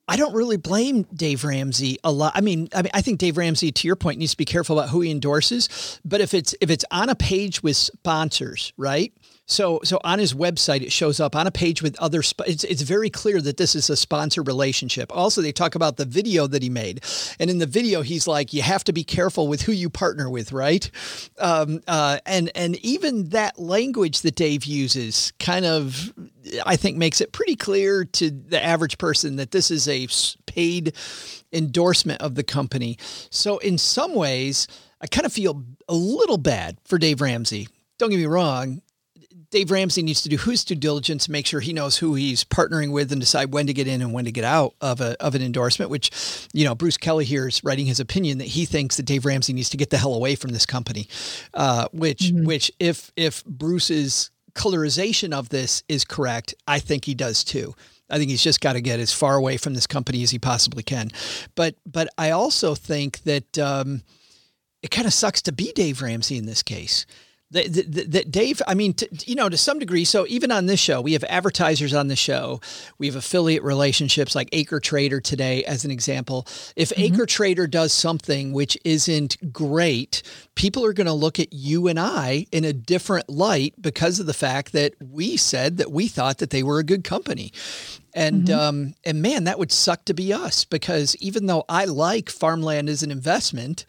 I 0.08 0.16
don't 0.16 0.34
really 0.34 0.56
blame 0.56 1.02
Dave 1.14 1.44
Ramsey 1.44 1.98
a 2.04 2.12
lot. 2.12 2.32
I 2.36 2.40
mean, 2.40 2.68
I 2.74 2.82
mean, 2.82 2.92
I 2.94 3.02
think 3.02 3.18
Dave 3.18 3.36
Ramsey, 3.36 3.72
to 3.72 3.86
your 3.88 3.96
point, 3.96 4.18
needs 4.18 4.32
to 4.32 4.36
be 4.36 4.44
careful 4.44 4.78
about 4.78 4.90
who 4.90 5.00
he 5.00 5.10
endorses. 5.10 6.00
But 6.04 6.20
if 6.20 6.32
it's 6.32 6.54
if 6.60 6.70
it's 6.70 6.84
on 6.90 7.08
a 7.08 7.16
page 7.16 7.62
with 7.62 7.76
sponsors, 7.76 8.72
right? 8.76 9.12
So, 9.48 9.80
so 9.84 10.00
on 10.02 10.18
his 10.18 10.34
website, 10.34 10.82
it 10.82 10.90
shows 10.90 11.20
up 11.20 11.36
on 11.36 11.46
a 11.46 11.52
page 11.52 11.80
with 11.80 11.96
other. 12.00 12.22
Sp- 12.26 12.48
it's 12.48 12.64
it's 12.64 12.82
very 12.82 13.08
clear 13.08 13.40
that 13.40 13.56
this 13.56 13.76
is 13.76 13.88
a 13.88 13.96
sponsor 13.96 14.42
relationship. 14.42 15.14
Also, 15.14 15.40
they 15.40 15.52
talk 15.52 15.76
about 15.76 15.96
the 15.96 16.04
video 16.04 16.48
that 16.48 16.64
he 16.64 16.68
made, 16.68 17.04
and 17.38 17.48
in 17.48 17.58
the 17.58 17.66
video, 17.66 18.02
he's 18.02 18.26
like, 18.26 18.52
"You 18.52 18.62
have 18.62 18.82
to 18.84 18.92
be 18.92 19.04
careful 19.04 19.46
with 19.46 19.62
who 19.62 19.70
you 19.70 19.88
partner 19.88 20.28
with, 20.28 20.50
right?" 20.50 20.90
Um, 21.38 21.80
uh, 21.86 22.18
and 22.26 22.50
and 22.56 22.76
even 22.84 23.28
that 23.28 23.56
language 23.56 24.22
that 24.22 24.34
Dave 24.34 24.64
uses, 24.64 25.32
kind 25.38 25.64
of, 25.64 26.12
I 26.66 26.74
think, 26.74 26.96
makes 26.96 27.20
it 27.20 27.30
pretty 27.30 27.54
clear 27.54 28.04
to 28.04 28.30
the 28.30 28.62
average 28.62 28.98
person 28.98 29.36
that 29.36 29.52
this 29.52 29.70
is 29.70 29.86
a 29.86 30.08
paid 30.46 30.92
endorsement 31.52 32.20
of 32.20 32.34
the 32.34 32.42
company. 32.42 32.98
So, 33.30 33.58
in 33.58 33.78
some 33.78 34.16
ways, 34.16 34.66
I 35.00 35.06
kind 35.06 35.24
of 35.24 35.32
feel 35.32 35.62
a 35.88 35.94
little 35.94 36.38
bad 36.38 36.78
for 36.84 36.98
Dave 36.98 37.20
Ramsey. 37.20 37.68
Don't 37.98 38.10
get 38.10 38.18
me 38.18 38.26
wrong 38.26 38.82
Dave 39.50 39.70
Ramsey 39.70 40.02
needs 40.02 40.22
to 40.22 40.28
do 40.28 40.36
his 40.36 40.64
due 40.64 40.74
diligence, 40.74 41.28
make 41.28 41.46
sure 41.46 41.60
he 41.60 41.72
knows 41.72 41.98
who 41.98 42.14
he's 42.14 42.44
partnering 42.44 42.92
with, 42.92 43.12
and 43.12 43.20
decide 43.20 43.52
when 43.52 43.66
to 43.66 43.72
get 43.72 43.86
in 43.86 44.02
and 44.02 44.12
when 44.12 44.24
to 44.24 44.32
get 44.32 44.44
out 44.44 44.74
of 44.80 45.00
a 45.00 45.20
of 45.22 45.34
an 45.34 45.42
endorsement. 45.42 45.90
Which, 45.90 46.10
you 46.52 46.64
know, 46.64 46.74
Bruce 46.74 46.96
Kelly 46.96 47.24
here 47.24 47.48
is 47.48 47.62
writing 47.62 47.86
his 47.86 48.00
opinion 48.00 48.38
that 48.38 48.48
he 48.48 48.64
thinks 48.64 48.96
that 48.96 49.04
Dave 49.06 49.24
Ramsey 49.24 49.52
needs 49.52 49.70
to 49.70 49.76
get 49.76 49.90
the 49.90 49.98
hell 49.98 50.14
away 50.14 50.34
from 50.34 50.52
this 50.52 50.66
company. 50.66 51.08
Uh, 51.54 51.88
which, 51.92 52.20
mm-hmm. 52.20 52.44
which, 52.44 52.70
if 52.80 53.12
if 53.16 53.44
Bruce's 53.44 54.30
colorization 54.54 55.32
of 55.32 55.50
this 55.50 55.82
is 55.88 56.04
correct, 56.04 56.54
I 56.66 56.78
think 56.78 57.04
he 57.04 57.14
does 57.14 57.44
too. 57.44 57.74
I 58.08 58.18
think 58.18 58.30
he's 58.30 58.42
just 58.42 58.60
got 58.60 58.74
to 58.74 58.80
get 58.80 59.00
as 59.00 59.12
far 59.12 59.34
away 59.34 59.56
from 59.56 59.74
this 59.74 59.86
company 59.86 60.22
as 60.22 60.30
he 60.30 60.38
possibly 60.38 60.82
can. 60.82 61.10
But 61.54 61.76
but 61.84 62.08
I 62.18 62.30
also 62.30 62.74
think 62.74 63.22
that 63.24 63.58
um, 63.58 64.02
it 64.82 64.90
kind 64.90 65.06
of 65.06 65.12
sucks 65.12 65.42
to 65.42 65.52
be 65.52 65.72
Dave 65.72 66.02
Ramsey 66.02 66.38
in 66.38 66.46
this 66.46 66.62
case 66.62 67.06
that 67.50 68.30
Dave, 68.30 68.60
I 68.66 68.74
mean, 68.74 68.94
to, 68.94 69.08
you 69.24 69.36
know, 69.36 69.48
to 69.48 69.56
some 69.56 69.78
degree. 69.78 70.04
So 70.04 70.26
even 70.28 70.50
on 70.50 70.66
this 70.66 70.80
show, 70.80 71.00
we 71.00 71.12
have 71.12 71.24
advertisers 71.24 71.94
on 71.94 72.08
the 72.08 72.16
show. 72.16 72.60
We 72.98 73.06
have 73.06 73.16
affiliate 73.16 73.62
relationships 73.62 74.34
like 74.34 74.48
Acre 74.52 74.80
Trader 74.80 75.20
today, 75.20 75.62
as 75.64 75.84
an 75.84 75.90
example. 75.90 76.46
If 76.74 76.90
mm-hmm. 76.90 77.14
Acre 77.14 77.26
Trader 77.26 77.66
does 77.66 77.92
something 77.92 78.52
which 78.52 78.76
isn't 78.84 79.52
great, 79.52 80.22
people 80.56 80.84
are 80.84 80.92
going 80.92 81.06
to 81.06 81.12
look 81.12 81.38
at 81.38 81.52
you 81.52 81.86
and 81.86 82.00
I 82.00 82.46
in 82.50 82.64
a 82.64 82.72
different 82.72 83.28
light 83.28 83.74
because 83.80 84.18
of 84.18 84.26
the 84.26 84.34
fact 84.34 84.72
that 84.72 84.94
we 85.00 85.36
said 85.36 85.76
that 85.76 85.92
we 85.92 86.08
thought 86.08 86.38
that 86.38 86.50
they 86.50 86.64
were 86.64 86.80
a 86.80 86.84
good 86.84 87.04
company. 87.04 87.52
And 88.12 88.46
mm-hmm. 88.46 88.58
um, 88.58 88.94
and 89.04 89.20
man, 89.20 89.44
that 89.44 89.58
would 89.58 89.70
suck 89.70 90.06
to 90.06 90.14
be 90.14 90.32
us 90.32 90.64
because 90.64 91.14
even 91.16 91.46
though 91.46 91.64
I 91.68 91.84
like 91.84 92.30
farmland 92.30 92.88
as 92.88 93.02
an 93.02 93.10
investment, 93.10 93.84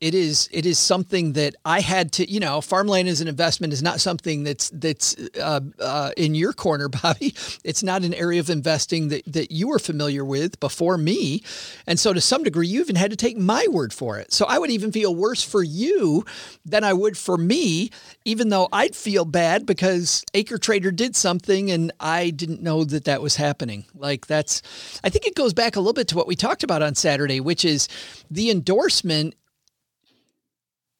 it 0.00 0.14
is 0.14 0.48
it 0.52 0.66
is 0.66 0.78
something 0.78 1.32
that 1.32 1.54
I 1.64 1.80
had 1.80 2.12
to 2.12 2.30
you 2.30 2.40
know 2.40 2.60
farmland 2.60 3.08
as 3.08 3.20
an 3.20 3.28
investment 3.28 3.72
is 3.72 3.82
not 3.82 4.00
something 4.00 4.44
that's 4.44 4.70
that's 4.70 5.16
uh, 5.40 5.60
uh, 5.80 6.10
in 6.16 6.34
your 6.34 6.52
corner, 6.52 6.88
Bobbi. 6.96 7.58
It's 7.64 7.82
not 7.82 8.04
an 8.04 8.14
area 8.14 8.40
of 8.40 8.50
investing 8.50 9.08
that 9.08 9.22
that 9.26 9.50
you 9.50 9.68
were 9.68 9.78
familiar 9.78 10.24
with 10.24 10.60
before 10.60 10.98
me, 10.98 11.42
and 11.86 11.98
so 11.98 12.12
to 12.12 12.20
some 12.20 12.42
degree 12.42 12.66
you 12.66 12.80
even 12.80 12.96
had 12.96 13.10
to 13.10 13.16
take 13.16 13.36
my 13.36 13.66
word 13.70 13.92
for 13.92 14.18
it. 14.18 14.32
So 14.32 14.46
I 14.46 14.58
would 14.58 14.70
even 14.70 14.92
feel 14.92 15.14
worse 15.14 15.42
for 15.42 15.62
you 15.62 16.24
than 16.64 16.84
I 16.84 16.92
would 16.92 17.16
for 17.16 17.36
me, 17.36 17.90
even 18.24 18.48
though 18.48 18.68
I'd 18.72 18.94
feel 18.94 19.24
bad 19.24 19.66
because 19.66 20.24
Acre 20.34 20.58
Trader 20.58 20.90
did 20.90 21.16
something 21.16 21.70
and 21.70 21.92
I 22.00 22.30
didn't 22.30 22.62
know 22.62 22.84
that 22.84 23.04
that 23.04 23.22
was 23.22 23.36
happening. 23.36 23.86
Like 23.94 24.26
that's 24.26 24.62
I 25.02 25.08
think 25.08 25.26
it 25.26 25.34
goes 25.34 25.54
back 25.54 25.76
a 25.76 25.80
little 25.80 25.92
bit 25.92 26.08
to 26.08 26.16
what 26.16 26.26
we 26.26 26.36
talked 26.36 26.62
about 26.62 26.82
on 26.82 26.94
Saturday, 26.94 27.40
which 27.40 27.64
is 27.64 27.88
the 28.30 28.50
endorsement 28.50 29.34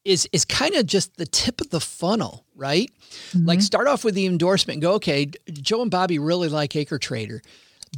is 0.07 0.29
is 0.33 0.45
kind 0.45 0.75
of 0.75 0.87
just 0.87 1.17
the 1.17 1.27
tip 1.27 1.61
of 1.61 1.71
the 1.71 1.81
funnel, 1.81 2.45
right? 2.55 2.91
Mm-hmm. 3.31 3.47
Like 3.47 3.61
start 3.61 3.89
off 3.89 4.05
with 4.05 4.15
the 4.15 4.27
endorsement 4.27 4.77
and 4.77 4.83
go, 4.83 4.93
okay, 4.95 5.31
Joe 5.51 5.83
and 5.83 5.91
Bobbi 5.91 6.19
really 6.21 6.49
like 6.49 6.75
Acre 6.77 6.99
Trader. 6.99 7.43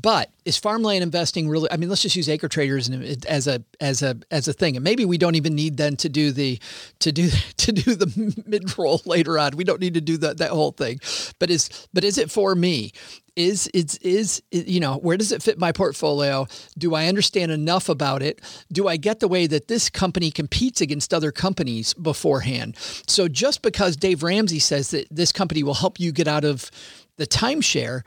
But 0.00 0.30
is 0.44 0.56
farmland 0.56 1.02
investing 1.02 1.48
really? 1.48 1.70
I 1.72 1.76
mean, 1.76 1.88
let's 1.88 2.02
just 2.02 2.14
use 2.14 2.28
acre 2.28 2.48
traders 2.48 2.88
as 3.26 3.48
a 3.48 3.64
as 3.80 4.02
a 4.02 4.16
as 4.30 4.46
a 4.46 4.52
thing, 4.52 4.76
and 4.76 4.84
maybe 4.84 5.04
we 5.04 5.18
don't 5.18 5.34
even 5.34 5.54
need 5.54 5.76
then 5.76 5.96
to 5.96 6.08
do 6.08 6.30
the 6.30 6.60
to 7.00 7.10
do 7.10 7.30
to 7.56 7.72
do 7.72 7.94
the 7.94 8.42
mid 8.46 8.78
roll 8.78 9.00
later 9.06 9.38
on. 9.38 9.56
We 9.56 9.64
don't 9.64 9.80
need 9.80 9.94
to 9.94 10.00
do 10.00 10.16
that 10.18 10.38
that 10.38 10.50
whole 10.50 10.72
thing. 10.72 11.00
But 11.38 11.50
is 11.50 11.88
but 11.92 12.04
is 12.04 12.18
it 12.18 12.30
for 12.30 12.54
me? 12.54 12.92
Is 13.34 13.68
it's 13.74 13.96
is 13.98 14.42
you 14.50 14.78
know 14.78 14.98
where 14.98 15.16
does 15.16 15.32
it 15.32 15.42
fit 15.42 15.58
my 15.58 15.72
portfolio? 15.72 16.46
Do 16.76 16.94
I 16.94 17.06
understand 17.06 17.50
enough 17.50 17.88
about 17.88 18.22
it? 18.22 18.40
Do 18.70 18.88
I 18.88 18.98
get 18.98 19.20
the 19.20 19.28
way 19.28 19.46
that 19.48 19.68
this 19.68 19.90
company 19.90 20.30
competes 20.30 20.80
against 20.80 21.12
other 21.14 21.32
companies 21.32 21.94
beforehand? 21.94 22.76
So 23.06 23.26
just 23.26 23.62
because 23.62 23.96
Dave 23.96 24.22
Ramsey 24.22 24.58
says 24.58 24.90
that 24.90 25.08
this 25.10 25.32
company 25.32 25.62
will 25.62 25.74
help 25.74 25.98
you 25.98 26.12
get 26.12 26.28
out 26.28 26.44
of 26.44 26.70
the 27.16 27.26
timeshare 27.26 28.02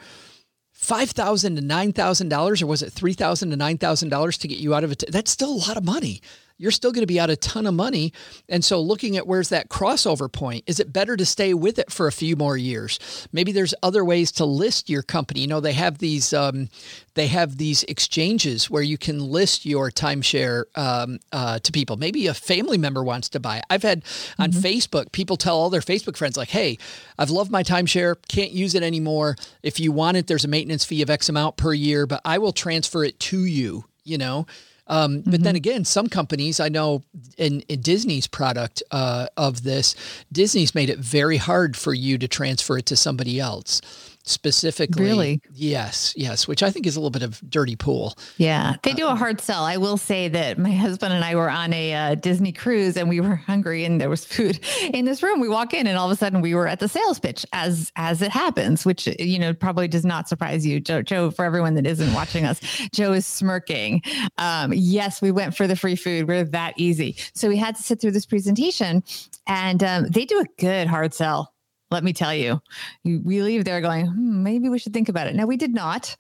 five 0.82 1.12
thousand 1.12 1.56
to 1.56 1.62
nine 1.62 1.94
thousand 1.94 2.30
dollars, 2.30 2.62
or 2.62 2.68
was 2.68 2.82
it 2.82 2.92
three 2.92 3.14
thousand 3.14 3.52
to 3.52 3.56
nine 3.56 3.78
thousand 3.78 4.10
dollars 4.10 4.38
to 4.40 4.48
get 4.48 4.58
you 4.58 4.74
out 4.74 4.84
of 4.84 4.92
it? 4.92 5.04
That's 5.10 5.32
still 5.32 5.54
a 5.54 5.64
lot 5.68 5.78
of 5.78 5.86
money. 5.86 6.22
You're 6.62 6.72
still 6.72 6.92
going 6.92 7.02
to 7.02 7.08
be 7.08 7.20
out 7.20 7.32
a 7.32 7.36
ton 7.36 7.66
of 7.66 7.74
money. 7.74 8.14
And 8.48 8.64
so, 8.64 8.80
looking 8.80 9.18
at 9.18 9.26
where's 9.26 9.50
that 9.50 9.68
crossover 9.70 10.32
point, 10.32 10.64
is 10.68 10.80
it 10.80 10.94
better 10.94 11.18
to 11.18 11.26
stay 11.26 11.56
with 11.56 11.80
it 11.80 11.92
for 11.92 12.06
a 12.06 12.12
few 12.12 12.36
more 12.36 12.56
years? 12.56 13.28
Maybe 13.32 13.52
there's 13.52 13.74
other 13.82 14.06
ways 14.06 14.32
to 14.34 14.46
list 14.46 14.88
your 14.88 15.02
company. 15.02 15.42
You 15.42 15.48
know, 15.48 15.60
they 15.60 15.74
have 15.74 15.98
these 15.98 16.34
um, 16.34 16.70
they 17.16 17.28
have 17.28 17.58
these 17.58 17.84
exchanges 17.86 18.70
where 18.70 18.84
you 18.84 19.00
can 19.00 19.20
list 19.20 19.66
your 19.66 19.90
timeshare 19.90 20.66
um, 20.76 21.20
uh, 21.32 21.58
to 21.60 21.72
people. 21.72 21.98
Maybe 21.98 22.28
a 22.28 22.34
family 22.36 22.78
member 22.78 23.04
wants 23.04 23.30
to 23.30 23.40
buy 23.40 23.58
it. 23.58 23.64
I've 23.70 23.82
had 23.84 24.04
on 24.38 24.52
mm-hmm. 24.52 24.60
Facebook 24.60 25.12
people 25.12 25.38
tell 25.38 25.58
all 25.58 25.72
their 25.72 25.82
Facebook 25.82 26.16
friends 26.16 26.38
like, 26.38 26.50
"Hey, 26.50 26.78
I've 27.18 27.32
loved 27.32 27.50
my 27.50 27.64
timeshare, 27.64 28.16
can't 28.28 28.52
use 28.52 28.76
it 28.76 28.84
anymore. 28.84 29.36
If 29.64 29.80
you 29.80 29.92
want 29.92 30.18
it, 30.18 30.28
there's 30.28 30.46
a 30.46 30.48
maintenance 30.48 30.86
fee 30.86 31.02
of 31.02 31.10
X 31.10 31.28
amount 31.28 31.58
per 31.58 31.74
year, 31.74 32.06
but 32.06 32.22
I 32.24 32.38
will 32.38 32.54
transfer 32.54 33.04
it 33.04 33.20
to 33.22 33.46
you." 33.46 33.86
You 34.04 34.18
know, 34.18 34.48
um, 34.92 35.20
mm-hmm. 35.20 35.32
But 35.32 35.42
then 35.42 35.52
mm-hmm. 35.52 35.56
again, 35.56 35.86
some 35.86 36.08
companies 36.08 36.60
I 36.60 36.68
know 36.68 37.02
in, 37.38 37.62
in 37.62 37.82
Disney's 37.82 38.28
product 38.28 38.84
uh, 38.92 39.28
of 39.38 39.64
this, 39.64 39.96
Disney's 40.32 40.76
made 40.76 40.90
it 40.90 41.00
very 41.00 41.38
hard 41.38 41.78
for 41.78 41.94
you 41.94 42.18
to 42.18 42.28
transfer 42.28 42.78
it 42.78 42.86
to 42.88 42.98
somebody 42.98 43.40
else. 43.40 43.82
Specifically. 44.24 45.04
Really? 45.04 45.42
Yes, 45.54 46.14
yes, 46.16 46.48
which 46.48 46.64
I 46.64 46.70
think 46.70 46.86
is 46.86 46.96
a 46.96 47.00
little 47.00 47.12
bit 47.12 47.24
of 47.24 47.42
dirty 47.50 47.76
pool. 47.76 48.18
Yeah, 48.38 48.76
they 48.84 48.94
do 48.94 49.08
a 49.08 49.16
hard 49.16 49.42
sell. 49.42 49.64
I 49.64 49.78
will 49.78 49.98
say 49.98 50.28
that 50.30 50.58
my 50.58 50.72
husband 50.72 51.14
and 51.14 51.24
I 51.24 51.36
were 51.36 51.50
on 51.50 51.74
a 51.74 51.94
uh, 51.94 52.16
Disney 52.16 52.52
cruise 52.52 52.98
and 52.98 53.10
we 53.10 53.20
were 53.20 53.36
hungry 53.48 53.86
and 53.86 54.00
there 54.00 54.10
was 54.10 54.26
food 54.26 54.60
in 54.94 55.06
this 55.06 55.24
room. 55.24 55.40
We 55.40 55.50
walk 55.50 55.74
in 55.74 55.88
and 55.88 55.98
all 55.98 56.08
of 56.08 56.12
a 56.12 56.16
sudden 56.16 56.42
we 56.42 56.54
were 56.54 56.68
at 56.68 56.80
the 56.80 56.88
sales 56.88 57.20
pitch 57.20 57.46
as 57.54 57.92
as 57.96 58.22
it 58.22 58.32
happens, 58.32 58.86
which 58.86 59.08
you 59.20 59.40
know 59.40 59.54
probably 59.54 59.88
does 59.88 60.06
not 60.06 60.28
surprise 60.30 60.66
you, 60.66 60.80
Joe. 60.80 61.02
Joe, 61.02 61.32
for 61.32 61.46
everyone 61.46 61.76
that 61.76 61.86
isn't 61.86 62.14
watching 62.14 62.46
us, 62.46 62.60
Joe 62.94 63.14
is 63.14 63.26
smirking. 63.26 64.02
Um, 64.38 64.74
yes, 64.74 65.22
we 65.22 65.32
went 65.32 65.56
for 65.56 65.68
the 65.68 65.76
free 65.76 65.96
food. 65.96 66.28
We're 66.28 66.44
that 66.44 66.74
easy. 66.78 67.18
So 67.34 67.50
we 67.50 67.58
had 67.58 67.76
to 67.76 67.84
sit 67.84 68.02
through 68.02 68.12
this 68.12 68.26
presentation, 68.26 69.04
and 69.48 69.84
um, 69.84 70.08
they 70.08 70.26
do 70.26 70.40
a 70.40 70.46
good 70.60 70.88
hard 70.88 71.14
sell 71.14 71.54
let 71.92 72.04
me 72.04 72.14
tell 72.14 72.34
you, 72.34 72.62
we 73.04 73.42
leave 73.42 73.66
there 73.66 73.82
going, 73.82 74.08
hmm, 74.08 74.44
maybe 74.44 74.70
we 74.70 74.80
should 74.80 74.94
think 74.94 75.10
about 75.10 75.28
it. 75.28 75.36
Now 75.36 75.46
we 75.46 75.58
did 75.58 75.74
not, 75.74 76.16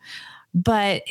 but 0.53 1.03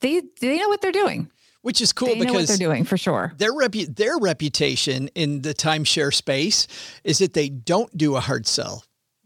they 0.00 0.22
they 0.40 0.58
know 0.58 0.68
what 0.68 0.80
they're 0.80 0.92
doing. 0.92 1.30
Which 1.62 1.80
is 1.80 1.92
cool 1.92 2.08
they 2.08 2.14
because 2.14 2.32
know 2.32 2.38
what 2.40 2.48
they're 2.48 2.56
doing 2.56 2.84
for 2.84 2.96
sure. 2.96 3.32
Their 3.38 3.52
repu- 3.52 3.94
their 3.94 4.18
reputation 4.18 5.08
in 5.14 5.42
the 5.42 5.54
timeshare 5.54 6.12
space 6.12 6.66
is 7.04 7.18
that 7.18 7.34
they 7.34 7.48
don't 7.48 7.96
do 7.96 8.16
a 8.16 8.20
hard 8.20 8.46
sell. 8.46 8.84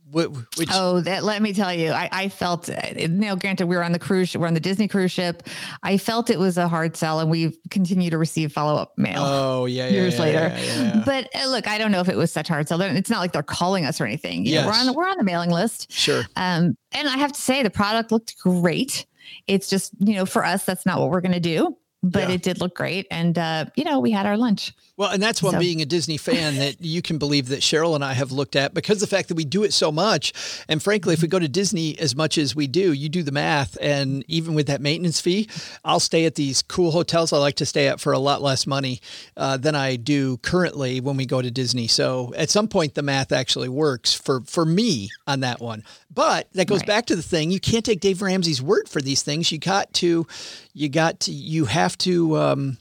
Which, 0.09 0.69
oh, 0.73 1.01
that 1.01 1.25
let 1.25 1.43
me 1.43 1.53
tell 1.53 1.75
you, 1.75 1.91
I, 1.91 2.09
I 2.13 2.29
felt. 2.29 2.69
You 2.97 3.09
know, 3.09 3.35
granted, 3.35 3.67
we 3.67 3.75
were 3.75 3.83
on 3.83 3.91
the 3.91 3.99
cruise, 3.99 4.37
we're 4.37 4.47
on 4.47 4.55
the 4.55 4.61
Disney 4.61 4.87
cruise 4.87 5.11
ship. 5.11 5.43
I 5.83 5.99
felt 5.99 6.31
it 6.31 6.39
was 6.39 6.59
a 6.59 6.69
hard 6.69 6.97
sell, 6.97 7.19
and 7.19 7.29
we 7.29 7.59
continue 7.71 8.09
to 8.11 8.19
receive 8.19 8.53
follow 8.53 8.81
up 8.81 8.97
mail. 8.97 9.23
Oh 9.25 9.67
yeah, 9.67 9.89
years 9.89 10.15
yeah, 10.15 10.21
later. 10.21 10.55
Yeah, 10.57 10.83
yeah, 10.83 11.03
but 11.05 11.29
uh, 11.35 11.49
look, 11.49 11.67
I 11.67 11.77
don't 11.79 11.91
know 11.91 12.01
if 12.01 12.09
it 12.09 12.17
was 12.17 12.33
such 12.33 12.51
a 12.51 12.53
hard 12.53 12.69
sell. 12.69 12.81
It's 12.81 13.11
not 13.11 13.19
like 13.19 13.33
they're 13.33 13.43
calling 13.43 13.85
us 13.85 14.01
or 14.01 14.07
anything. 14.07 14.47
You 14.47 14.53
yes. 14.53 14.63
know, 14.63 14.69
we're 14.69 14.79
on 14.79 14.87
the, 14.87 14.93
we're 14.93 15.09
on 15.09 15.19
the 15.19 15.25
mailing 15.25 15.51
list. 15.51 15.91
Sure. 15.91 16.23
Um, 16.37 16.77
and 16.93 17.09
I 17.09 17.17
have 17.17 17.33
to 17.33 17.41
say, 17.41 17.65
the 17.65 17.71
product 17.71 18.13
looked 18.13 18.39
great. 18.39 19.07
It's 19.49 19.69
just 19.69 19.93
you 19.99 20.15
know, 20.15 20.25
for 20.25 20.45
us, 20.45 20.65
that's 20.65 20.87
not 20.87 21.01
what 21.01 21.11
we're 21.11 21.21
going 21.21 21.33
to 21.33 21.41
do 21.41 21.77
but 22.03 22.31
it 22.31 22.43
did 22.43 22.61
look 22.61 22.75
great. 22.75 23.07
And, 23.11 23.37
uh, 23.39 23.67
you 23.75 23.85
know, 23.85 24.01
we 24.01 24.11
had 24.11 24.27
our 24.27 24.37
lunch. 24.37 24.73
Well, 24.97 25.11
and 25.11 25.23
that's 25.23 25.43
one 25.43 25.55
so. 25.55 25.59
being 25.59 25.83
a 25.83 25.87
Disney 25.87 26.17
fan 26.17 26.57
that 26.57 26.77
you 26.81 27.03
can 27.03 27.19
believe 27.19 27.49
that 27.49 27.61
Cheryl 27.61 27.95
and 27.95 28.05
I 28.05 28.15
have 28.15 28.33
looked 28.33 28.57
at 28.57 28.73
because 28.73 29.01
the 29.01 29.07
fact 29.07 29.29
that 29.29 29.35
we 29.35 29.45
do 29.45 29.63
it 29.63 29.73
so 29.73 29.93
much. 29.93 30.33
And 30.69 30.83
frankly, 30.83 31.13
if 31.13 31.23
we 31.23 31.29
go 31.29 31.39
to 31.39 31.49
Disney 31.49 31.99
as 31.99 32.17
much 32.17 32.39
as 32.39 32.57
we 32.57 32.67
do, 32.67 32.93
you 32.93 33.09
do 33.09 33.23
the 33.23 33.33
math. 33.33 33.77
And 33.81 34.25
even 34.27 34.55
with 34.55 34.69
that 34.69 34.81
maintenance 34.81 35.21
fee, 35.21 35.49
I'll 35.85 36.01
stay 36.01 36.25
at 36.25 36.35
these 36.35 36.63
cool 36.63 36.93
hotels 36.93 37.33
I 37.33 37.39
like 37.39 37.57
to 37.57 37.67
stay 37.67 37.89
at 37.89 38.01
for 38.01 38.13
a 38.13 38.19
lot 38.19 38.41
less 38.41 38.67
money 38.67 39.01
uh, 39.37 39.59
than 39.59 39.75
I 39.75 39.97
do 39.97 40.39
currently 40.39 41.01
when 41.01 41.17
we 41.17 41.27
go 41.27 41.43
to 41.43 41.51
Disney. 41.51 41.89
So 41.89 42.33
at 42.37 42.49
some 42.49 42.69
point, 42.69 42.95
the 42.95 43.03
math 43.03 43.33
actually 43.33 43.69
works 43.69 44.15
for, 44.15 44.41
for 44.43 44.65
me 44.65 45.11
on 45.27 45.41
that 45.41 45.61
one. 45.61 45.85
But 46.13 46.49
that 46.55 46.67
goes 46.67 46.81
right. 46.81 46.87
back 46.87 47.07
to 47.07 47.17
the 47.17 47.23
thing 47.23 47.51
you 47.51 47.61
can't 47.61 47.85
take 47.85 48.01
Dave 48.01 48.23
Ramsey's 48.23 48.63
word 48.63 48.89
for 48.89 49.03
these 49.03 49.23
things. 49.23 49.53
You 49.53 49.59
got 49.59 49.93
to, 49.95 50.27
you 50.73 50.89
got 50.89 51.21
to, 51.21 51.33
you 51.33 51.67
have 51.67 51.99
to, 51.99 52.39
um, 52.39 52.79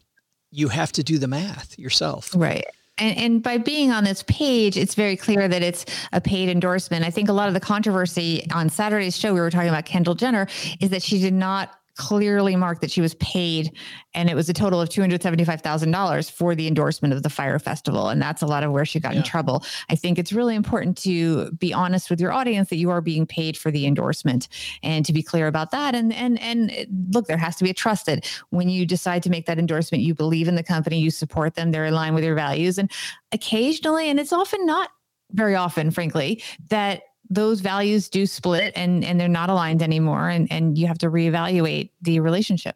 you 0.55 0.69
have 0.69 0.91
to 0.93 1.03
do 1.03 1.17
the 1.17 1.27
math 1.27 1.77
yourself. 1.77 2.31
Right. 2.33 2.65
And, 2.97 3.17
and 3.17 3.43
by 3.43 3.57
being 3.57 3.91
on 3.91 4.05
this 4.05 4.23
page, 4.23 4.77
it's 4.77 4.95
very 4.95 5.17
clear 5.17 5.49
that 5.49 5.61
it's 5.61 5.85
a 6.13 6.21
paid 6.21 6.47
endorsement. 6.47 7.03
I 7.03 7.09
think 7.09 7.27
a 7.27 7.33
lot 7.33 7.49
of 7.49 7.53
the 7.53 7.59
controversy 7.59 8.47
on 8.53 8.69
Saturday's 8.69 9.17
show, 9.17 9.33
we 9.33 9.41
were 9.41 9.51
talking 9.51 9.67
about 9.67 9.85
Kendall 9.85 10.15
Jenner, 10.15 10.47
is 10.79 10.91
that 10.91 11.03
she 11.03 11.19
did 11.19 11.33
not 11.33 11.77
clearly 11.97 12.55
marked 12.55 12.81
that 12.81 12.91
she 12.91 13.01
was 13.01 13.13
paid 13.15 13.71
and 14.13 14.29
it 14.29 14.35
was 14.35 14.49
a 14.49 14.53
total 14.53 14.81
of 14.81 14.89
$275,000 14.89 16.31
for 16.31 16.55
the 16.55 16.67
endorsement 16.67 17.13
of 17.13 17.23
the 17.23 17.29
Fyre 17.29 17.59
Festival 17.59 18.09
and 18.09 18.21
that's 18.21 18.41
a 18.41 18.45
lot 18.45 18.63
of 18.63 18.71
where 18.71 18.85
she 18.85 18.99
got 18.99 19.13
yeah. 19.13 19.19
in 19.19 19.23
trouble. 19.23 19.63
I 19.89 19.95
think 19.95 20.19
it's 20.19 20.33
really 20.33 20.55
important 20.55 20.97
to 20.99 21.51
be 21.51 21.73
honest 21.73 22.09
with 22.09 22.19
your 22.19 22.33
audience 22.33 22.69
that 22.69 22.77
you 22.77 22.89
are 22.89 23.01
being 23.01 23.25
paid 23.25 23.57
for 23.57 23.71
the 23.71 23.85
endorsement 23.85 24.47
and 24.83 25.05
to 25.05 25.13
be 25.13 25.23
clear 25.23 25.47
about 25.47 25.71
that 25.71 25.95
and 25.95 26.13
and 26.13 26.39
and 26.41 26.71
look 27.13 27.27
there 27.27 27.37
has 27.37 27.55
to 27.57 27.63
be 27.63 27.69
a 27.69 27.73
trusted 27.73 28.25
when 28.49 28.69
you 28.69 28.85
decide 28.85 29.23
to 29.23 29.29
make 29.29 29.45
that 29.45 29.59
endorsement 29.59 30.03
you 30.03 30.13
believe 30.13 30.47
in 30.47 30.55
the 30.55 30.63
company 30.63 30.99
you 30.99 31.11
support 31.11 31.55
them 31.55 31.71
they're 31.71 31.85
in 31.85 31.93
line 31.93 32.13
with 32.13 32.23
your 32.23 32.35
values 32.35 32.77
and 32.77 32.91
occasionally 33.31 34.09
and 34.09 34.19
it's 34.19 34.33
often 34.33 34.65
not 34.65 34.89
very 35.31 35.55
often 35.55 35.91
frankly 35.91 36.41
that 36.69 37.03
those 37.29 37.61
values 37.61 38.09
do 38.09 38.25
split 38.25 38.73
and 38.75 39.03
and 39.03 39.19
they're 39.19 39.27
not 39.27 39.49
aligned 39.49 39.81
anymore 39.81 40.29
and 40.29 40.51
and 40.51 40.77
you 40.77 40.87
have 40.87 40.97
to 40.97 41.09
reevaluate 41.09 41.89
the 42.01 42.19
relationship 42.19 42.75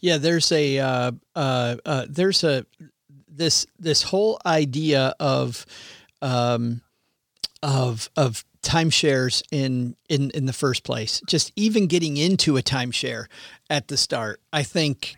yeah 0.00 0.16
there's 0.16 0.50
a 0.52 0.78
uh, 0.78 1.12
uh, 1.34 1.76
uh, 1.84 2.06
there's 2.08 2.44
a 2.44 2.64
this 3.28 3.66
this 3.78 4.02
whole 4.02 4.40
idea 4.46 5.14
of 5.20 5.66
um, 6.22 6.82
of 7.62 8.10
of 8.16 8.44
timeshares 8.62 9.42
in 9.50 9.96
in 10.08 10.30
in 10.30 10.46
the 10.46 10.52
first 10.52 10.82
place 10.82 11.20
just 11.26 11.52
even 11.56 11.86
getting 11.86 12.16
into 12.16 12.56
a 12.56 12.62
timeshare 12.62 13.26
at 13.70 13.88
the 13.88 13.96
start 13.96 14.40
i 14.52 14.62
think 14.62 15.16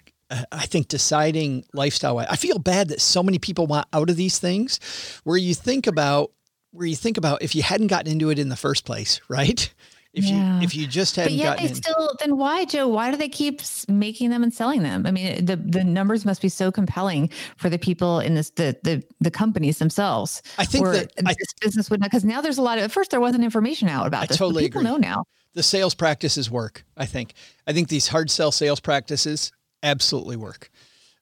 I 0.53 0.67
think 0.67 0.87
deciding 0.87 1.65
lifestyle. 1.73 2.19
I 2.19 2.37
feel 2.37 2.61
bad 2.61 2.89
that 2.89 3.01
so 3.01 3.21
many 3.21 3.39
people 3.39 3.67
want 3.67 3.89
out 3.93 4.11
of 4.11 4.17
these 4.17 4.39
things. 4.39 4.79
Where 5.25 5.37
you 5.37 5.55
think 5.55 5.87
about 5.89 6.31
where 6.73 6.87
you 6.87 6.97
think 6.97 7.17
about 7.17 7.43
if 7.43 7.55
you 7.55 7.63
hadn't 7.63 7.89
gotten 7.89 8.11
into 8.13 8.31
it 8.31 8.39
in 8.39 8.49
the 8.49 8.57
first 8.57 8.85
place, 8.85 9.21
right? 9.29 9.73
If 10.13 10.25
yeah. 10.25 10.59
you 10.59 10.65
if 10.65 10.75
you 10.75 10.89
just 10.89 11.15
hadn't 11.15 11.39
but 11.39 11.45
yet 11.45 11.59
they 11.59 11.69
still 11.69 12.17
then 12.19 12.37
why 12.37 12.65
Joe 12.65 12.89
why 12.89 13.13
do 13.13 13.17
they 13.17 13.29
keep 13.29 13.63
making 13.87 14.31
them 14.31 14.43
and 14.43 14.53
selling 14.53 14.83
them 14.83 15.07
I 15.07 15.13
mean 15.13 15.45
the 15.45 15.55
the 15.55 15.85
numbers 15.85 16.25
must 16.25 16.43
be 16.43 16.49
so 16.49 16.73
compelling 16.73 17.31
for 17.57 17.71
the 17.71 17.79
people 17.79 18.19
in 18.19 18.35
this 18.35 18.51
the 18.51 18.77
the, 18.83 19.05
the 19.21 19.31
companies 19.31 19.79
themselves 19.79 20.43
I 20.59 20.65
think 20.65 20.87
that 20.87 21.15
this 21.15 21.25
I, 21.27 21.35
business 21.65 21.91
would 21.91 22.01
not 22.01 22.11
because 22.11 22.25
now 22.25 22.41
there's 22.41 22.59
a 22.59 22.63
lot 22.63 22.79
of 22.79 22.85
at 22.85 22.91
first 22.91 23.13
there 23.13 23.21
wasn't 23.21 23.45
information 23.45 23.89
out 23.89 24.09
about 24.09 24.25
I 24.25 24.27
this 24.27 24.37
totally 24.37 24.65
people 24.65 24.81
agree. 24.81 24.91
know 24.91 24.97
now 24.97 25.25
the 25.55 25.63
sales 25.63 25.95
practices 25.95 26.51
work 26.51 26.85
I 26.97 27.07
think 27.07 27.35
I 27.69 27.73
think 27.73 27.89
these 27.89 28.09
hard 28.09 28.33
sell 28.33 28.51
sales 28.51 28.81
practices 28.81 29.53
absolutely 29.81 30.37
work 30.37 30.73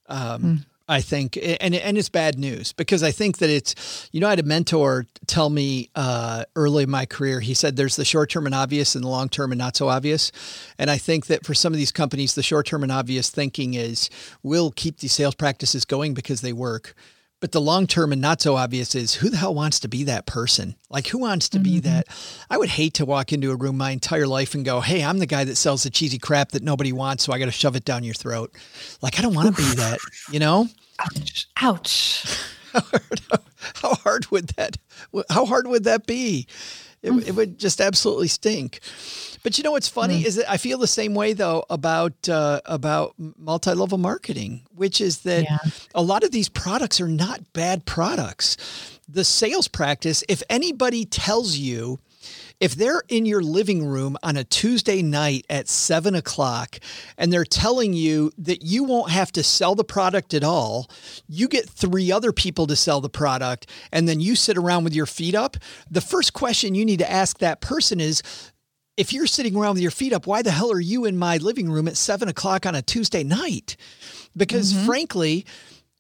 um, 0.09 0.43
mm. 0.43 0.67
I 0.91 1.03
think, 1.03 1.37
and 1.37 1.75
and 1.75 1.99
it's 1.99 2.09
bad 2.09 2.39
news 2.39 2.73
because 2.73 3.03
I 3.03 3.11
think 3.11 3.39
that 3.39 3.51
it's, 3.51 4.09
you 4.11 4.21
know, 4.21 4.27
I 4.27 4.31
had 4.31 4.41
a 4.41 4.45
mentor 4.45 5.07
tell 5.27 5.51
me 5.51 5.91
uh, 5.95 6.45
early 6.57 6.85
in 6.85 6.91
my 6.91 7.05
career. 7.05 7.41
He 7.41 7.53
said 7.53 7.77
there's 7.77 7.97
the 7.97 8.07
short 8.07 8.31
term 8.31 8.47
and 8.47 8.55
obvious, 8.55 8.95
and 8.95 9.05
the 9.05 9.09
long 9.09 9.29
term 9.29 9.53
and 9.53 9.59
not 9.59 9.77
so 9.77 9.89
obvious. 9.89 10.33
And 10.79 10.91
I 10.91 10.97
think 10.97 11.27
that 11.27 11.45
for 11.45 11.53
some 11.53 11.75
of 11.75 11.77
these 11.79 11.93
companies, 11.93 12.35
the 12.35 12.43
short 12.43 12.67
term 12.67 12.83
and 12.83 12.91
obvious 12.91 13.29
thinking 13.29 13.75
is 13.75 14.09
we'll 14.43 14.71
keep 14.71 14.99
these 14.99 15.13
sales 15.13 15.35
practices 15.35 15.85
going 15.85 16.15
because 16.15 16.41
they 16.41 16.55
work. 16.55 16.95
But 17.41 17.53
the 17.53 17.61
long 17.61 17.87
term 17.87 18.13
and 18.13 18.21
not 18.21 18.41
so 18.41 18.57
obvious 18.57 18.95
is 18.95 19.15
who 19.15 19.31
the 19.31 19.37
hell 19.37 19.55
wants 19.55 19.79
to 19.81 19.89
be 19.89 20.05
that 20.05 20.27
person? 20.27 20.75
Like, 20.91 21.07
who 21.07 21.19
wants 21.19 21.49
to 21.51 21.59
mm-hmm. 21.59 21.65
be 21.65 21.81
that? 21.81 22.09
I 22.51 22.59
would 22.59 22.69
hate 22.69 22.95
to 22.95 23.07
walk 23.07 23.33
into 23.33 23.53
a 23.53 23.57
room 23.57 23.77
my 23.77 23.93
entire 23.93 24.27
life 24.27 24.55
and 24.55 24.65
go, 24.65 24.81
hey, 24.81 25.05
I'm 25.05 25.19
the 25.19 25.27
guy 25.27 25.45
that 25.45 25.57
sells 25.57 25.85
the 25.85 25.91
cheesy 25.91 26.19
crap 26.19 26.51
that 26.51 26.65
nobody 26.65 26.93
wants, 26.93 27.25
so 27.25 27.33
I 27.33 27.39
got 27.39 27.45
to 27.45 27.53
shove 27.53 27.77
it 27.77 27.85
down 27.85 28.03
your 28.03 28.15
throat. 28.15 28.53
Like, 29.03 29.19
I 29.19 29.23
don't 29.23 29.35
want 29.35 29.55
to 29.55 29.63
be 29.63 29.75
that, 29.77 29.99
you 30.33 30.41
know? 30.41 30.69
Ouch. 30.99 31.47
Ouch. 31.63 32.25
how, 32.73 32.81
hard, 32.91 33.21
how 33.75 33.95
hard 33.95 34.31
would 34.31 34.49
that, 34.57 34.77
how 35.31 35.47
hard 35.47 35.69
would 35.69 35.85
that 35.85 36.07
be? 36.07 36.49
It, 37.03 37.13
it 37.29 37.35
would 37.35 37.59
just 37.59 37.81
absolutely 37.81 38.29
stink. 38.29 38.81
But 39.43 39.57
you 39.57 39.65
know 39.65 39.73
what's 39.73 39.89
funny 39.89 40.23
mm. 40.23 40.27
is 40.27 40.37
that 40.37 40.51
I 40.51 40.57
feel 40.57 40.79
the 40.79 40.87
same 40.87 41.15
way 41.15 41.33
though 41.33 41.65
about 41.71 42.29
uh, 42.29 42.61
about 42.67 43.15
multi-level 43.19 43.99
marketing, 43.99 44.63
which 44.75 45.01
is 45.01 45.21
that 45.21 45.45
yeah. 45.45 45.59
a 45.95 46.03
lot 46.03 46.25
of 46.25 46.33
these 46.33 46.49
products 46.49 47.01
are 47.01 47.09
not 47.09 47.53
bad 47.53 47.85
products. 47.85 48.57
The 49.09 49.25
sales 49.25 49.69
practice, 49.69 50.23
if 50.29 50.43
anybody 50.51 51.05
tells 51.05 51.57
you 51.57 51.99
if 52.61 52.75
they're 52.75 53.03
in 53.09 53.25
your 53.25 53.41
living 53.41 53.87
room 53.87 54.17
on 54.23 54.37
a 54.37 54.45
Tuesday 54.45 55.01
night 55.01 55.47
at 55.49 55.69
seven 55.69 56.15
o'clock 56.15 56.81
and 57.17 57.33
they're 57.33 57.45
telling 57.45 57.93
you 57.93 58.33
that 58.39 58.63
you 58.63 58.85
won't 58.85 59.11
have 59.11 59.31
to 59.33 59.43
sell 59.43 59.75
the 59.75 59.85
product 59.85 60.35
at 60.35 60.43
all, 60.43 60.91
you 61.29 61.47
get 61.49 61.69
three 61.69 62.11
other 62.11 62.33
people 62.33 62.67
to 62.67 62.75
sell 62.75 63.01
the 63.01 63.09
product, 63.09 63.69
and 63.93 64.09
then 64.09 64.21
you 64.21 64.35
sit 64.35 64.57
around 64.57 64.85
with 64.85 64.95
your 64.95 65.07
feet 65.07 65.35
up, 65.35 65.57
the 65.91 66.01
first 66.01 66.33
question 66.33 66.75
you 66.75 66.85
need 66.85 66.99
to 66.99 67.11
ask 67.11 67.39
that 67.39 67.61
person 67.61 68.01
is, 68.01 68.23
if 68.97 69.13
you're 69.13 69.27
sitting 69.27 69.55
around 69.55 69.75
with 69.75 69.83
your 69.83 69.93
feet 69.93 70.13
up, 70.13 70.27
why 70.27 70.43
the 70.43 70.51
hell 70.51 70.73
are 70.73 70.81
you 70.81 71.05
in 71.05 71.17
my 71.17 71.37
living 71.37 71.71
room 71.71 71.87
at 71.87 71.97
seven 71.97 72.29
o'clock 72.29 72.67
on 72.67 72.75
a 72.75 72.83
Tuesday 72.83 73.23
night? 73.23 73.77
Because 74.37 74.73
mm-hmm. 74.73 74.87
frankly, 74.87 75.47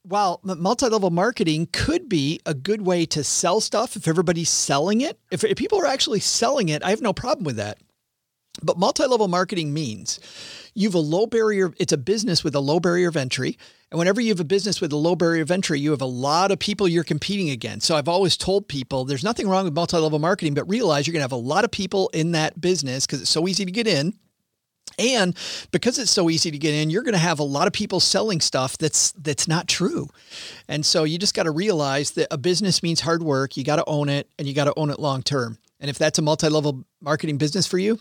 while 0.08 0.40
multi-level 0.42 1.10
marketing 1.10 1.68
could 1.72 2.08
be 2.08 2.40
a 2.46 2.54
good 2.54 2.82
way 2.82 3.04
to 3.06 3.22
sell 3.22 3.60
stuff 3.60 3.94
if 3.96 4.08
everybody's 4.08 4.50
selling 4.50 5.00
it, 5.00 5.18
if, 5.30 5.44
if 5.44 5.56
people 5.56 5.80
are 5.80 5.86
actually 5.86 6.20
selling 6.20 6.68
it, 6.68 6.82
I 6.82 6.90
have 6.90 7.02
no 7.02 7.12
problem 7.12 7.44
with 7.44 7.56
that. 7.56 7.78
But 8.62 8.78
multi-level 8.78 9.28
marketing 9.28 9.72
means 9.72 10.18
you 10.74 10.88
have 10.88 10.94
a 10.94 10.98
low 10.98 11.26
barrier, 11.26 11.72
it's 11.78 11.92
a 11.92 11.98
business 11.98 12.42
with 12.42 12.54
a 12.54 12.60
low 12.60 12.80
barrier 12.80 13.08
of 13.08 13.16
entry. 13.16 13.58
And 13.90 13.98
whenever 13.98 14.20
you 14.20 14.30
have 14.30 14.40
a 14.40 14.44
business 14.44 14.80
with 14.80 14.92
a 14.92 14.96
low 14.96 15.16
barrier 15.16 15.42
of 15.42 15.50
entry, 15.50 15.80
you 15.80 15.90
have 15.92 16.00
a 16.00 16.06
lot 16.06 16.50
of 16.50 16.58
people 16.58 16.88
you're 16.88 17.04
competing 17.04 17.50
against. 17.50 17.86
So 17.86 17.96
I've 17.96 18.08
always 18.08 18.36
told 18.36 18.68
people 18.68 19.04
there's 19.04 19.24
nothing 19.24 19.48
wrong 19.48 19.64
with 19.64 19.74
multi 19.74 19.96
level 19.96 20.18
marketing, 20.18 20.54
but 20.54 20.68
realize 20.68 21.06
you're 21.06 21.12
going 21.12 21.20
to 21.20 21.24
have 21.24 21.32
a 21.32 21.36
lot 21.36 21.64
of 21.64 21.70
people 21.70 22.10
in 22.12 22.32
that 22.32 22.60
business 22.60 23.06
because 23.06 23.20
it's 23.20 23.30
so 23.30 23.48
easy 23.48 23.64
to 23.64 23.70
get 23.70 23.86
in. 23.86 24.14
And 24.98 25.36
because 25.70 25.98
it's 25.98 26.10
so 26.10 26.30
easy 26.30 26.50
to 26.50 26.58
get 26.58 26.74
in, 26.74 26.90
you're 26.90 27.02
going 27.02 27.12
to 27.14 27.18
have 27.18 27.38
a 27.38 27.44
lot 27.44 27.66
of 27.66 27.72
people 27.72 28.00
selling 28.00 28.40
stuff 28.40 28.78
that's 28.78 29.12
that's 29.12 29.48
not 29.48 29.68
true. 29.68 30.08
And 30.68 30.84
so 30.84 31.04
you 31.04 31.18
just 31.18 31.34
got 31.34 31.44
to 31.44 31.50
realize 31.50 32.12
that 32.12 32.28
a 32.30 32.38
business 32.38 32.82
means 32.82 33.00
hard 33.00 33.22
work. 33.22 33.56
You 33.56 33.64
got 33.64 33.76
to 33.76 33.84
own 33.86 34.08
it 34.08 34.28
and 34.38 34.46
you 34.46 34.54
got 34.54 34.64
to 34.64 34.74
own 34.76 34.90
it 34.90 34.98
long 34.98 35.22
term. 35.22 35.58
And 35.80 35.88
if 35.88 35.98
that's 35.98 36.18
a 36.18 36.22
multi-level 36.22 36.84
marketing 37.00 37.38
business 37.38 37.66
for 37.66 37.78
you, 37.78 38.00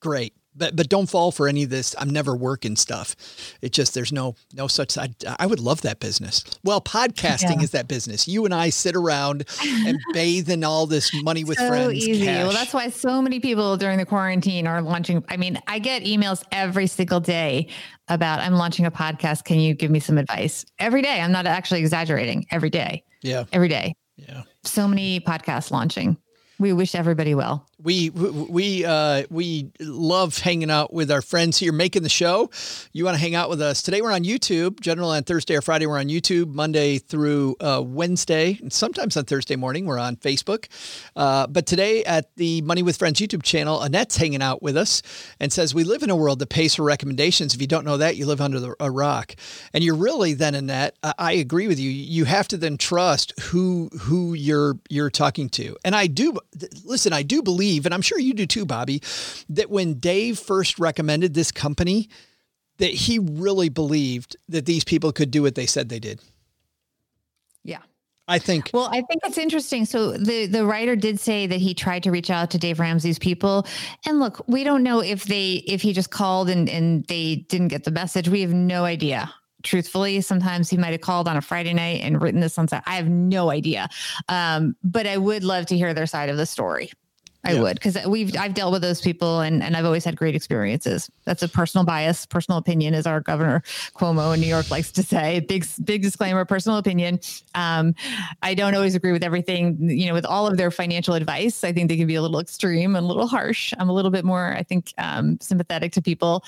great 0.00 0.34
but 0.58 0.76
but 0.76 0.88
don't 0.88 1.08
fall 1.08 1.30
for 1.30 1.48
any 1.48 1.62
of 1.62 1.70
this 1.70 1.94
i'm 1.98 2.10
never 2.10 2.34
working 2.34 2.76
stuff. 2.76 3.16
It 3.62 3.72
just 3.72 3.94
there's 3.94 4.12
no 4.12 4.34
no 4.54 4.66
such 4.66 4.98
i, 4.98 5.08
I 5.38 5.46
would 5.46 5.60
love 5.60 5.82
that 5.82 6.00
business. 6.00 6.44
Well 6.64 6.80
podcasting 6.80 7.56
yeah. 7.56 7.62
is 7.62 7.70
that 7.70 7.88
business. 7.88 8.26
You 8.28 8.44
and 8.44 8.54
i 8.54 8.70
sit 8.70 8.96
around 8.96 9.44
and 9.64 9.98
bathe 10.12 10.50
in 10.50 10.64
all 10.64 10.86
this 10.86 11.10
money 11.22 11.44
with 11.44 11.58
so 11.58 11.68
friends 11.68 11.94
easy. 11.94 12.24
Cash. 12.24 12.44
well 12.44 12.52
that's 12.52 12.74
why 12.74 12.90
so 12.90 13.22
many 13.22 13.40
people 13.40 13.76
during 13.76 13.98
the 13.98 14.06
quarantine 14.06 14.66
are 14.66 14.82
launching 14.82 15.24
i 15.28 15.36
mean 15.36 15.58
i 15.66 15.78
get 15.78 16.02
emails 16.02 16.42
every 16.52 16.86
single 16.86 17.20
day 17.20 17.68
about 18.08 18.40
i'm 18.40 18.54
launching 18.54 18.86
a 18.86 18.90
podcast. 18.90 19.44
Can 19.44 19.60
you 19.60 19.74
give 19.74 19.90
me 19.90 20.00
some 20.00 20.18
advice? 20.18 20.64
Every 20.78 21.02
day. 21.02 21.20
I'm 21.20 21.32
not 21.32 21.46
actually 21.46 21.80
exaggerating. 21.80 22.46
Every 22.50 22.70
day. 22.70 23.04
Yeah. 23.22 23.44
Every 23.52 23.68
day. 23.68 23.94
Yeah. 24.16 24.42
So 24.64 24.88
many 24.88 25.20
podcasts 25.20 25.70
launching. 25.70 26.16
We 26.58 26.72
wish 26.72 26.94
everybody 26.94 27.34
well. 27.34 27.67
We 27.80 28.10
we 28.10 28.84
uh, 28.84 29.22
we 29.30 29.70
love 29.78 30.38
hanging 30.38 30.68
out 30.68 30.92
with 30.92 31.12
our 31.12 31.22
friends 31.22 31.58
here 31.58 31.70
making 31.70 32.02
the 32.02 32.08
show. 32.08 32.50
You 32.92 33.04
want 33.04 33.14
to 33.14 33.20
hang 33.20 33.36
out 33.36 33.48
with 33.48 33.62
us 33.62 33.82
today? 33.82 34.02
We're 34.02 34.10
on 34.10 34.24
YouTube. 34.24 34.80
Generally 34.80 35.18
on 35.18 35.22
Thursday 35.22 35.54
or 35.54 35.62
Friday 35.62 35.86
we're 35.86 35.98
on 35.98 36.08
YouTube. 36.08 36.52
Monday 36.52 36.98
through 36.98 37.54
uh, 37.60 37.80
Wednesday, 37.86 38.58
and 38.60 38.72
sometimes 38.72 39.16
on 39.16 39.26
Thursday 39.26 39.54
morning 39.54 39.86
we're 39.86 40.00
on 40.00 40.16
Facebook. 40.16 40.66
Uh, 41.14 41.46
but 41.46 41.66
today 41.66 42.02
at 42.02 42.34
the 42.34 42.62
Money 42.62 42.82
with 42.82 42.96
Friends 42.96 43.20
YouTube 43.20 43.44
channel, 43.44 43.80
Annette's 43.80 44.16
hanging 44.16 44.42
out 44.42 44.60
with 44.60 44.76
us 44.76 45.00
and 45.38 45.52
says 45.52 45.72
we 45.72 45.84
live 45.84 46.02
in 46.02 46.10
a 46.10 46.16
world 46.16 46.40
that 46.40 46.48
pays 46.48 46.74
for 46.74 46.82
recommendations. 46.82 47.54
If 47.54 47.60
you 47.60 47.68
don't 47.68 47.84
know 47.84 47.98
that, 47.98 48.16
you 48.16 48.26
live 48.26 48.40
under 48.40 48.58
the, 48.58 48.74
a 48.80 48.90
rock. 48.90 49.36
And 49.72 49.84
you're 49.84 49.94
really 49.94 50.34
then 50.34 50.56
Annette. 50.56 50.96
I, 51.04 51.14
I 51.16 51.32
agree 51.34 51.68
with 51.68 51.78
you. 51.78 51.90
You 51.90 52.24
have 52.24 52.48
to 52.48 52.56
then 52.56 52.76
trust 52.76 53.38
who 53.38 53.88
who 54.00 54.34
you're 54.34 54.80
you're 54.88 55.10
talking 55.10 55.48
to. 55.50 55.76
And 55.84 55.94
I 55.94 56.08
do 56.08 56.36
listen, 56.84 57.12
I 57.12 57.22
do 57.22 57.40
believe, 57.40 57.67
and 57.76 57.94
I'm 57.94 58.02
sure 58.02 58.18
you 58.18 58.34
do 58.34 58.46
too, 58.46 58.66
Bobbi, 58.66 59.02
that 59.48 59.70
when 59.70 59.94
Dave 59.94 60.38
first 60.38 60.78
recommended 60.78 61.34
this 61.34 61.52
company, 61.52 62.08
that 62.78 62.90
he 62.90 63.18
really 63.18 63.68
believed 63.68 64.36
that 64.48 64.66
these 64.66 64.84
people 64.84 65.12
could 65.12 65.30
do 65.30 65.42
what 65.42 65.54
they 65.54 65.66
said 65.66 65.88
they 65.88 65.98
did. 65.98 66.20
Yeah. 67.64 67.80
I 68.28 68.38
think. 68.38 68.70
Well, 68.74 68.88
I 68.92 69.02
think 69.02 69.22
it's 69.24 69.38
interesting. 69.38 69.86
So 69.86 70.12
the 70.12 70.46
the 70.46 70.66
writer 70.66 70.94
did 70.96 71.18
say 71.18 71.46
that 71.46 71.60
he 71.60 71.72
tried 71.72 72.02
to 72.02 72.10
reach 72.10 72.30
out 72.30 72.50
to 72.50 72.58
Dave 72.58 72.78
Ramsey's 72.78 73.18
people, 73.18 73.66
and 74.06 74.20
look, 74.20 74.44
we 74.46 74.64
don't 74.64 74.82
know 74.82 75.00
if 75.00 75.24
they 75.24 75.64
if 75.66 75.80
he 75.80 75.94
just 75.94 76.10
called 76.10 76.50
and 76.50 76.68
and 76.68 77.06
they 77.06 77.46
didn't 77.48 77.68
get 77.68 77.84
the 77.84 77.90
message. 77.90 78.28
We 78.28 78.42
have 78.42 78.52
no 78.52 78.84
idea 78.84 79.32
truthfully 79.62 80.20
sometimes 80.20 80.70
he 80.70 80.76
might 80.76 80.92
have 80.92 81.00
called 81.00 81.26
on 81.26 81.36
a 81.36 81.40
friday 81.40 81.72
night 81.72 82.00
and 82.02 82.22
written 82.22 82.40
this 82.40 82.58
on 82.58 82.68
Saturday. 82.68 82.90
i 82.90 82.94
have 82.94 83.08
no 83.08 83.50
idea 83.50 83.88
um, 84.28 84.76
but 84.84 85.06
i 85.06 85.16
would 85.16 85.42
love 85.42 85.66
to 85.66 85.76
hear 85.76 85.92
their 85.92 86.06
side 86.06 86.28
of 86.28 86.36
the 86.36 86.46
story 86.46 86.90
I 87.44 87.52
yeah. 87.52 87.62
would 87.62 87.74
because 87.74 87.96
we've 88.06 88.36
I've 88.36 88.54
dealt 88.54 88.72
with 88.72 88.82
those 88.82 89.00
people 89.00 89.40
and 89.40 89.62
and 89.62 89.76
I've 89.76 89.84
always 89.84 90.04
had 90.04 90.16
great 90.16 90.34
experiences. 90.34 91.08
That's 91.24 91.42
a 91.42 91.48
personal 91.48 91.84
bias, 91.84 92.26
personal 92.26 92.58
opinion, 92.58 92.94
as 92.94 93.06
our 93.06 93.20
governor 93.20 93.62
Cuomo 93.94 94.34
in 94.34 94.40
New 94.40 94.46
York 94.46 94.70
likes 94.72 94.90
to 94.92 95.04
say. 95.04 95.40
Big 95.40 95.64
big 95.84 96.02
disclaimer, 96.02 96.44
personal 96.44 96.78
opinion. 96.78 97.20
Um, 97.54 97.94
I 98.42 98.54
don't 98.54 98.74
always 98.74 98.96
agree 98.96 99.12
with 99.12 99.22
everything. 99.22 99.76
You 99.88 100.08
know, 100.08 100.14
with 100.14 100.26
all 100.26 100.48
of 100.48 100.56
their 100.56 100.72
financial 100.72 101.14
advice, 101.14 101.62
I 101.62 101.72
think 101.72 101.88
they 101.88 101.96
can 101.96 102.08
be 102.08 102.16
a 102.16 102.22
little 102.22 102.40
extreme 102.40 102.96
and 102.96 103.04
a 103.04 103.08
little 103.08 103.28
harsh. 103.28 103.72
I'm 103.78 103.88
a 103.88 103.94
little 103.94 104.10
bit 104.10 104.24
more, 104.24 104.54
I 104.54 104.64
think, 104.64 104.92
um, 104.98 105.38
sympathetic 105.40 105.92
to 105.92 106.02
people, 106.02 106.44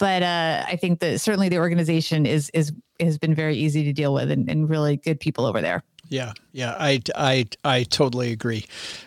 but 0.00 0.22
uh, 0.22 0.64
I 0.66 0.76
think 0.76 0.98
that 0.98 1.20
certainly 1.20 1.48
the 1.48 1.58
organization 1.58 2.26
is 2.26 2.50
is 2.50 2.72
has 3.00 3.18
been 3.18 3.34
very 3.34 3.56
easy 3.56 3.84
to 3.84 3.92
deal 3.92 4.14
with 4.14 4.30
and, 4.30 4.48
and 4.48 4.68
really 4.68 4.96
good 4.96 5.20
people 5.20 5.46
over 5.46 5.60
there. 5.60 5.82
Yeah, 6.08 6.32
yeah, 6.52 6.76
I, 6.78 7.00
I, 7.16 7.46
I 7.64 7.82
totally 7.84 8.32
agree. 8.32 8.66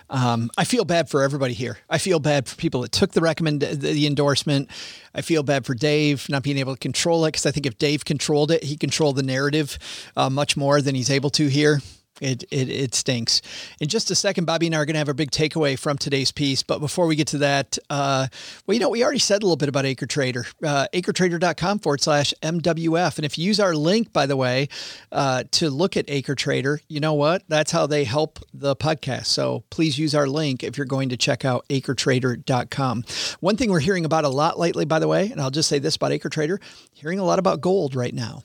Um, 0.09 0.49
I 0.57 0.63
feel 0.63 0.83
bad 0.83 1.09
for 1.09 1.21
everybody 1.21 1.53
here. 1.53 1.77
I 1.89 1.99
feel 1.99 2.19
bad 2.19 2.47
for 2.47 2.55
people 2.55 2.81
that 2.81 2.91
took 2.91 3.11
the 3.11 3.21
recommend 3.21 3.61
the 3.61 4.07
endorsement. 4.07 4.69
I 5.13 5.21
feel 5.21 5.43
bad 5.43 5.65
for 5.65 5.73
Dave 5.75 6.27
not 6.27 6.43
being 6.43 6.57
able 6.57 6.73
to 6.73 6.79
control 6.79 7.25
it 7.25 7.29
because 7.29 7.45
I 7.45 7.51
think 7.51 7.65
if 7.65 7.77
Dave 7.77 8.03
controlled 8.03 8.51
it, 8.51 8.63
he 8.63 8.75
controlled 8.77 9.15
the 9.15 9.23
narrative 9.23 9.77
uh, 10.15 10.29
much 10.29 10.57
more 10.57 10.81
than 10.81 10.95
he's 10.95 11.09
able 11.09 11.29
to 11.31 11.47
here. 11.47 11.81
It, 12.19 12.43
it, 12.49 12.69
it 12.69 12.95
stinks. 12.95 13.41
In 13.79 13.87
just 13.87 14.09
a 14.09 14.15
second, 14.15 14.47
Bobbi 14.47 14.65
and 14.65 14.75
I 14.75 14.79
are 14.79 14.85
going 14.85 14.95
to 14.95 14.99
have 14.99 15.09
a 15.09 15.13
big 15.13 15.31
takeaway 15.31 15.77
from 15.77 15.97
today's 15.97 16.31
piece. 16.31 16.63
But 16.63 16.79
before 16.79 17.05
we 17.05 17.15
get 17.15 17.27
to 17.27 17.37
that, 17.39 17.77
uh, 17.89 18.27
well, 18.65 18.73
you 18.73 18.79
know, 18.79 18.89
we 18.89 19.03
already 19.03 19.19
said 19.19 19.43
a 19.43 19.45
little 19.45 19.57
bit 19.57 19.69
about 19.69 19.85
Acre 19.85 20.07
Trader, 20.07 20.45
uh, 20.63 20.87
acretrader.com 20.93 21.79
forward 21.79 22.01
slash 22.01 22.33
MWF. 22.41 23.17
And 23.17 23.25
if 23.25 23.37
you 23.37 23.45
use 23.45 23.59
our 23.59 23.75
link, 23.75 24.11
by 24.13 24.25
the 24.25 24.35
way, 24.35 24.69
uh, 25.11 25.43
to 25.51 25.69
look 25.69 25.95
at 25.95 26.05
Acre 26.07 26.35
Trader, 26.35 26.81
you 26.87 26.99
know 26.99 27.13
what? 27.13 27.43
That's 27.47 27.71
how 27.71 27.85
they 27.87 28.03
help 28.03 28.39
the 28.53 28.75
podcast. 28.75 29.27
So 29.27 29.63
please 29.69 29.99
use 29.99 30.15
our 30.15 30.27
link 30.27 30.63
if 30.63 30.77
you're 30.77 30.85
going 30.85 31.09
to 31.09 31.17
check 31.17 31.45
out 31.45 31.67
acretrader.com. 31.69 33.03
One 33.39 33.57
thing 33.57 33.69
we're 33.69 33.79
hearing 33.79 34.05
about 34.05 34.23
a 34.23 34.29
lot 34.29 34.57
lately, 34.57 34.85
by 34.85 34.99
the 34.99 35.07
way, 35.07 35.29
and 35.31 35.39
I'll 35.39 35.51
just 35.51 35.69
say 35.69 35.79
this 35.79 35.95
about 35.95 36.11
Acre 36.11 36.29
Trader, 36.29 36.59
hearing 36.93 37.19
a 37.19 37.23
lot 37.23 37.39
about 37.39 37.61
gold 37.61 37.95
right 37.95 38.13
now. 38.13 38.43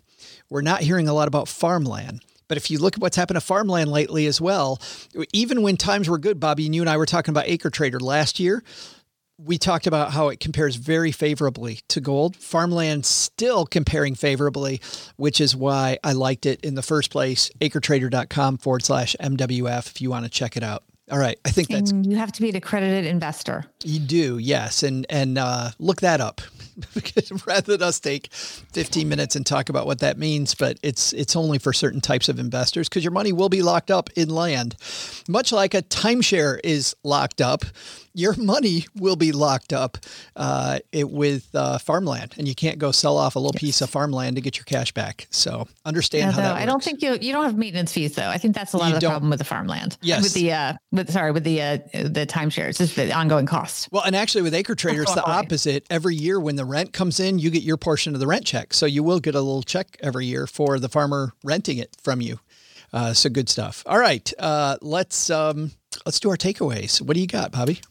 We're 0.50 0.62
not 0.62 0.82
hearing 0.82 1.08
a 1.08 1.14
lot 1.14 1.28
about 1.28 1.48
farmland. 1.48 2.22
But 2.52 2.58
if 2.58 2.70
you 2.70 2.78
look 2.78 2.96
at 2.96 3.00
what's 3.00 3.16
happened 3.16 3.36
to 3.36 3.40
farmland 3.40 3.90
lately 3.90 4.26
as 4.26 4.38
well, 4.38 4.78
even 5.32 5.62
when 5.62 5.78
times 5.78 6.06
were 6.06 6.18
good, 6.18 6.38
Bobbi, 6.38 6.66
and 6.66 6.74
you 6.74 6.82
and 6.82 6.90
I 6.90 6.98
were 6.98 7.06
talking 7.06 7.32
about 7.32 7.48
Acre 7.48 7.70
Trader 7.70 7.98
last 7.98 8.38
year, 8.38 8.62
we 9.38 9.56
talked 9.56 9.86
about 9.86 10.12
how 10.12 10.28
it 10.28 10.38
compares 10.38 10.76
very 10.76 11.12
favorably 11.12 11.80
to 11.88 12.02
gold. 12.02 12.36
Farmland 12.36 13.06
still 13.06 13.64
comparing 13.64 14.14
favorably, 14.14 14.82
which 15.16 15.40
is 15.40 15.56
why 15.56 15.96
I 16.04 16.12
liked 16.12 16.44
it 16.44 16.60
in 16.60 16.74
the 16.74 16.82
first 16.82 17.10
place. 17.10 17.50
Acretrader.com 17.62 18.58
forward 18.58 18.82
slash 18.84 19.16
MWF 19.18 19.86
if 19.86 20.02
you 20.02 20.10
want 20.10 20.26
to 20.26 20.30
check 20.30 20.54
it 20.54 20.62
out. 20.62 20.84
All 21.12 21.18
right, 21.18 21.38
I 21.44 21.50
think 21.50 21.68
that's. 21.68 21.90
And 21.90 22.06
you 22.06 22.16
have 22.16 22.32
to 22.32 22.40
be 22.40 22.48
an 22.48 22.56
accredited 22.56 23.04
investor. 23.04 23.66
You 23.84 24.00
do, 24.00 24.38
yes, 24.38 24.82
and 24.82 25.04
and 25.10 25.36
uh, 25.36 25.70
look 25.78 26.00
that 26.00 26.22
up. 26.22 26.40
rather 27.46 27.76
than 27.76 27.86
us 27.86 28.00
take 28.00 28.32
15 28.32 29.06
minutes 29.06 29.36
and 29.36 29.44
talk 29.44 29.68
about 29.68 29.84
what 29.86 29.98
that 29.98 30.16
means, 30.16 30.54
but 30.54 30.78
it's 30.82 31.12
it's 31.12 31.36
only 31.36 31.58
for 31.58 31.74
certain 31.74 32.00
types 32.00 32.30
of 32.30 32.38
investors 32.38 32.88
because 32.88 33.04
your 33.04 33.10
money 33.12 33.30
will 33.30 33.50
be 33.50 33.60
locked 33.60 33.90
up 33.90 34.08
in 34.16 34.30
land. 34.30 34.74
Much 35.28 35.52
like 35.52 35.74
a 35.74 35.82
timeshare 35.82 36.58
is 36.64 36.96
locked 37.04 37.42
up, 37.42 37.66
your 38.14 38.34
money 38.36 38.86
will 38.96 39.16
be 39.16 39.32
locked 39.32 39.72
up 39.72 39.98
uh, 40.36 40.78
it, 40.92 41.10
with 41.10 41.48
uh, 41.54 41.78
farmland, 41.78 42.34
and 42.38 42.46
you 42.46 42.54
can't 42.54 42.78
go 42.78 42.92
sell 42.92 43.16
off 43.16 43.36
a 43.36 43.38
little 43.38 43.54
yes. 43.54 43.60
piece 43.60 43.80
of 43.80 43.90
farmland 43.90 44.36
to 44.36 44.42
get 44.42 44.56
your 44.56 44.64
cash 44.64 44.92
back. 44.92 45.26
So 45.30 45.66
understand 45.84 46.22
yeah, 46.22 46.30
how 46.32 46.40
that. 46.42 46.52
Works. 46.52 46.62
I 46.62 46.66
don't 46.66 46.82
think 46.82 47.02
you 47.02 47.18
you 47.20 47.32
don't 47.32 47.44
have 47.44 47.56
maintenance 47.56 47.92
fees 47.92 48.14
though. 48.14 48.28
I 48.28 48.38
think 48.38 48.54
that's 48.54 48.72
a 48.72 48.78
lot 48.78 48.88
you 48.88 48.94
of 48.94 49.00
the 49.00 49.08
problem 49.08 49.30
with 49.30 49.38
the 49.38 49.44
farmland. 49.44 49.96
Yes, 50.02 50.22
with 50.22 50.34
the 50.34 50.52
uh, 50.52 50.74
with 50.90 51.10
sorry 51.10 51.32
with 51.32 51.44
the 51.44 51.62
uh, 51.62 51.78
the 51.92 52.26
timeshares, 52.26 52.78
just 52.78 52.96
the 52.96 53.12
ongoing 53.12 53.46
costs. 53.46 53.88
Well, 53.90 54.02
and 54.04 54.14
actually 54.14 54.42
with 54.42 54.54
Acre 54.54 54.74
Trader, 54.74 55.02
it's 55.02 55.14
the 55.14 55.24
opposite. 55.24 55.86
Every 55.90 56.14
year 56.14 56.40
when 56.40 56.56
the 56.56 56.64
rent 56.64 56.92
comes 56.92 57.20
in, 57.20 57.38
you 57.38 57.50
get 57.50 57.62
your 57.62 57.76
portion 57.76 58.14
of 58.14 58.20
the 58.20 58.26
rent 58.26 58.44
check. 58.44 58.74
So 58.74 58.86
you 58.86 59.02
will 59.02 59.20
get 59.20 59.34
a 59.34 59.40
little 59.40 59.62
check 59.62 59.96
every 60.00 60.26
year 60.26 60.46
for 60.46 60.78
the 60.78 60.88
farmer 60.88 61.32
renting 61.44 61.78
it 61.78 61.96
from 62.02 62.20
you. 62.20 62.40
Uh, 62.92 63.14
so 63.14 63.30
good 63.30 63.48
stuff. 63.48 63.82
All 63.86 63.98
right, 63.98 64.30
uh, 64.38 64.76
let's 64.82 65.30
um, 65.30 65.72
let's 66.04 66.20
do 66.20 66.30
our 66.30 66.36
takeaways. 66.36 67.00
What 67.00 67.14
do 67.14 67.20
you 67.20 67.26
got, 67.26 67.52
Bobbi? 67.52 67.82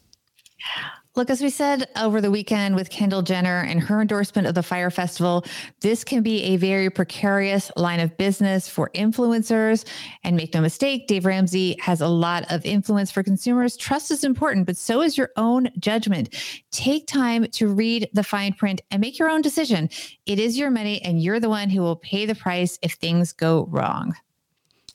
Look, 1.14 1.28
as 1.28 1.42
we 1.42 1.50
said 1.50 1.90
over 1.94 2.22
the 2.22 2.30
weekend 2.30 2.74
with 2.74 2.88
Kendall 2.88 3.20
Jenner 3.20 3.60
and 3.68 3.78
her 3.82 4.00
endorsement 4.00 4.46
of 4.46 4.54
the 4.54 4.62
Fyre 4.62 4.90
Festival, 4.90 5.44
this 5.80 6.04
can 6.04 6.22
be 6.22 6.42
a 6.42 6.56
very 6.56 6.88
precarious 6.88 7.70
line 7.76 8.00
of 8.00 8.16
business 8.16 8.66
for 8.66 8.90
influencers. 8.94 9.84
And 10.24 10.36
make 10.36 10.54
no 10.54 10.62
mistake, 10.62 11.08
Dave 11.08 11.26
Ramsey 11.26 11.76
has 11.80 12.00
a 12.00 12.08
lot 12.08 12.50
of 12.50 12.64
influence 12.64 13.10
for 13.10 13.22
consumers. 13.22 13.76
Trust 13.76 14.10
is 14.10 14.24
important, 14.24 14.64
but 14.64 14.78
so 14.78 15.02
is 15.02 15.18
your 15.18 15.28
own 15.36 15.68
judgment. 15.78 16.34
Take 16.70 17.06
time 17.06 17.44
to 17.44 17.68
read 17.68 18.08
the 18.14 18.24
fine 18.24 18.54
print 18.54 18.80
and 18.90 19.02
make 19.02 19.18
your 19.18 19.28
own 19.28 19.42
decision. 19.42 19.90
It 20.24 20.38
is 20.38 20.56
your 20.56 20.70
money, 20.70 21.02
and 21.02 21.22
you're 21.22 21.40
the 21.40 21.50
one 21.50 21.68
who 21.68 21.82
will 21.82 21.96
pay 21.96 22.24
the 22.24 22.34
price 22.34 22.78
if 22.80 22.94
things 22.94 23.34
go 23.34 23.66
wrong. 23.70 24.14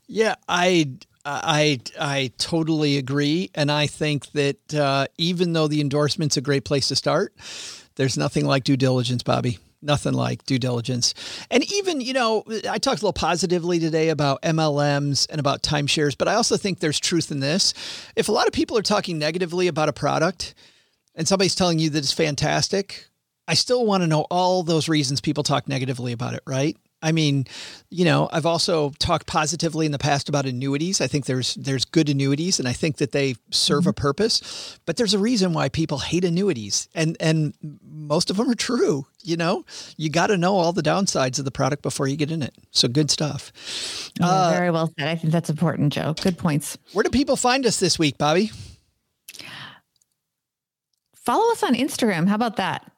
Yeah, 0.07 0.33
I 0.47 0.97
I 1.29 1.79
I 1.99 2.31
totally 2.37 2.97
agree, 2.97 3.51
and 3.53 3.69
I 3.71 3.87
think 3.87 4.31
that 4.31 4.73
uh, 4.73 5.07
even 5.17 5.53
though 5.53 5.67
the 5.67 5.81
endorsement's 5.81 6.37
a 6.37 6.41
great 6.41 6.63
place 6.63 6.87
to 6.87 6.95
start, 6.95 7.33
there's 7.95 8.17
nothing 8.17 8.45
like 8.45 8.63
due 8.63 8.77
diligence, 8.77 9.23
Bobbi. 9.23 9.59
Nothing 9.81 10.13
like 10.13 10.43
due 10.45 10.57
diligence. 10.57 11.13
And 11.51 11.63
even, 11.71 12.01
you 12.01 12.11
know, 12.11 12.43
I 12.67 12.79
talked 12.79 13.01
a 13.01 13.05
little 13.05 13.13
positively 13.13 13.77
today 13.77 14.09
about 14.09 14.41
MLMs 14.41 15.27
and 15.29 15.39
about 15.39 15.61
timeshares, 15.61 16.17
but 16.17 16.27
I 16.27 16.33
also 16.33 16.57
think 16.57 16.79
there's 16.79 16.99
truth 16.99 17.29
in 17.29 17.41
this. 17.41 17.75
If 18.15 18.27
a 18.27 18.31
lot 18.31 18.47
of 18.47 18.53
people 18.53 18.75
are 18.77 18.81
talking 18.81 19.19
negatively 19.19 19.67
about 19.67 19.87
a 19.87 19.93
product 19.93 20.55
and 21.13 21.27
somebody's 21.27 21.53
telling 21.53 21.77
you 21.77 21.91
that 21.91 21.99
it's 21.99 22.11
fantastic, 22.11 23.05
I 23.47 23.53
still 23.53 23.85
want 23.85 24.01
to 24.01 24.07
know 24.07 24.25
all 24.31 24.63
those 24.63 24.89
reasons 24.89 25.21
people 25.21 25.43
talk 25.43 25.67
negatively 25.67 26.11
about 26.11 26.33
it, 26.33 26.41
right? 26.47 26.75
I 27.07 27.13
mean, 27.13 27.45
you 27.89 28.03
know, 28.03 28.27
I've 28.33 28.45
also 28.45 28.89
talked 28.99 29.27
positively 29.27 29.85
in 29.85 29.93
the 29.93 29.97
past 29.97 30.27
about 30.27 30.45
annuities. 30.45 30.99
I 30.99 31.07
think 31.07 31.25
there's 31.25 31.55
there's 31.55 31.85
good 31.85 32.09
annuities, 32.09 32.59
and 32.59 32.67
I 32.67 32.73
think 32.73 32.97
that 32.97 33.13
they 33.13 33.35
serve 33.49 33.83
mm-hmm. 33.83 33.91
a 33.91 33.93
purpose. 33.93 34.77
But 34.85 34.97
there's 34.97 35.13
a 35.13 35.19
reason 35.19 35.53
why 35.53 35.69
people 35.69 35.99
hate 35.99 36.25
annuities, 36.25 36.89
and 36.93 37.15
and 37.21 37.53
most 37.81 38.29
of 38.29 38.35
them 38.35 38.49
are 38.49 38.55
true. 38.55 39.05
You 39.23 39.37
know, 39.37 39.63
you 39.95 40.09
got 40.09 40.27
to 40.27 40.37
know 40.37 40.57
all 40.57 40.73
the 40.73 40.83
downsides 40.83 41.39
of 41.39 41.45
the 41.45 41.51
product 41.51 41.81
before 41.81 42.09
you 42.09 42.17
get 42.17 42.29
in 42.29 42.43
it. 42.43 42.53
So 42.71 42.89
good 42.89 43.09
stuff. 43.09 44.11
Yeah, 44.19 44.27
uh, 44.27 44.51
very 44.51 44.69
well 44.69 44.91
said. 44.99 45.07
I 45.07 45.15
think 45.15 45.31
that's 45.31 45.49
important, 45.49 45.93
Joe. 45.93 46.13
Good 46.21 46.37
points. 46.37 46.77
Where 46.91 47.03
do 47.03 47.09
people 47.09 47.37
find 47.37 47.65
us 47.65 47.79
this 47.79 47.97
week, 47.97 48.17
Bobbi? 48.17 48.51
follow 51.15 51.51
us 51.51 51.61
on 51.61 51.73
Instagram. 51.73 52.27
How 52.27 52.35
about 52.35 52.55
that? 52.55 52.89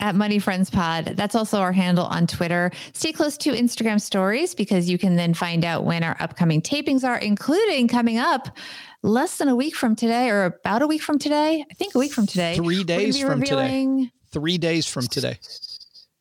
At 0.00 0.14
Money 0.14 0.38
Friends 0.38 0.70
Pod. 0.70 1.06
That's 1.16 1.34
also 1.34 1.58
our 1.58 1.72
handle 1.72 2.06
on 2.06 2.26
Twitter. 2.28 2.70
Stay 2.92 3.12
close 3.12 3.36
to 3.38 3.50
Instagram 3.50 4.00
stories 4.00 4.54
because 4.54 4.88
you 4.88 4.96
can 4.96 5.16
then 5.16 5.34
find 5.34 5.64
out 5.64 5.84
when 5.84 6.04
our 6.04 6.16
upcoming 6.20 6.62
tapings 6.62 7.02
are, 7.02 7.18
including 7.18 7.88
coming 7.88 8.16
up 8.18 8.56
less 9.02 9.38
than 9.38 9.48
a 9.48 9.56
week 9.56 9.74
from 9.74 9.96
today 9.96 10.30
or 10.30 10.44
about 10.44 10.82
a 10.82 10.86
week 10.86 11.02
from 11.02 11.18
today. 11.18 11.64
I 11.68 11.74
think 11.74 11.94
a 11.96 11.98
week 11.98 12.12
from 12.12 12.26
today. 12.26 12.54
Three 12.54 12.84
days 12.84 13.20
from 13.20 13.42
today. 13.42 14.10
Three 14.30 14.58
days 14.58 14.86
from 14.86 15.06
today. 15.08 15.38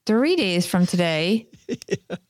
Three 0.08 0.36
days 0.36 0.66
from 0.66 0.86
today. 0.86 1.48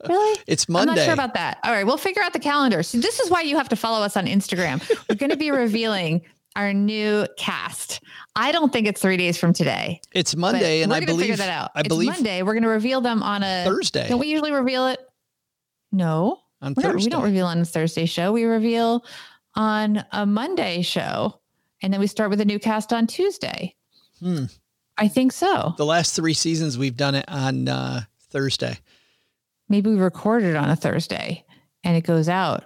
Really? 0.08 0.40
It's 0.48 0.70
Monday. 0.70 0.92
I'm 0.92 0.98
not 0.98 1.04
sure 1.04 1.14
about 1.14 1.34
that. 1.34 1.60
All 1.64 1.72
right, 1.72 1.86
we'll 1.86 1.98
figure 1.98 2.24
out 2.24 2.32
the 2.32 2.40
calendar. 2.40 2.82
So 2.82 2.98
this 2.98 3.20
is 3.20 3.30
why 3.30 3.42
you 3.42 3.58
have 3.58 3.68
to 3.70 3.76
follow 3.76 4.04
us 4.06 4.16
on 4.16 4.26
Instagram. 4.26 4.82
We're 5.10 5.16
going 5.16 5.32
to 5.32 5.38
be 5.38 5.52
revealing 5.66 6.22
our 6.58 6.74
new 6.74 7.26
cast. 7.38 8.02
I 8.36 8.52
don't 8.52 8.74
think 8.74 8.88
it's 8.88 9.00
three 9.00 9.16
days 9.16 9.38
from 9.38 9.54
today. 9.54 10.02
It's 10.12 10.36
Monday, 10.36 10.82
and 10.82 10.92
I 10.92 11.00
believe 11.06 11.22
figure 11.22 11.36
that 11.38 11.50
out. 11.50 11.72
I 11.76 11.82
it's 11.82 11.88
believe 11.88 12.10
Monday. 12.10 12.42
We're 12.42 12.54
going 12.54 12.64
to 12.64 12.70
reveal 12.70 13.00
them 13.00 13.22
on 13.24 13.44
a 13.44 13.64
Thursday. 13.64 14.10
Don't 14.10 14.20
we 14.20 14.28
usually 14.28 14.52
reveal 14.52 14.88
it? 14.88 15.00
No, 15.92 16.40
on 16.62 16.74
We're 16.76 16.84
not- 16.84 16.92
Thursday. 16.94 17.06
we 17.06 17.10
don't 17.12 17.24
reveal 17.24 17.46
on 17.46 17.60
a 17.60 17.66
Thursday 17.66 18.06
show. 18.08 18.32
We 18.34 18.44
reveal 18.44 19.06
on 19.56 20.04
a 20.12 20.26
Monday 20.26 20.82
show, 20.82 21.40
and 21.82 21.94
then 21.94 22.00
we 22.00 22.08
start 22.08 22.32
with 22.32 22.42
a 22.42 22.46
new 22.46 22.60
cast 22.60 22.92
on 22.92 23.08
Tuesday. 23.08 23.76
Hmm. 24.20 24.46
I 24.98 25.08
think 25.08 25.32
so. 25.32 25.76
The 25.78 25.86
last 25.86 26.16
three 26.16 26.34
seasons, 26.34 26.76
we've 26.78 26.98
done 26.98 27.14
it 27.14 27.26
on 27.28 27.70
uh, 27.70 28.02
Thursday. 28.32 28.80
Maybe 29.70 29.92
we 29.92 29.98
record 29.98 30.42
it 30.44 30.56
on 30.56 30.70
a 30.72 30.76
Thursday, 30.76 31.46
and 31.84 31.96
it 31.96 32.02
goes 32.02 32.28
out 32.28 32.66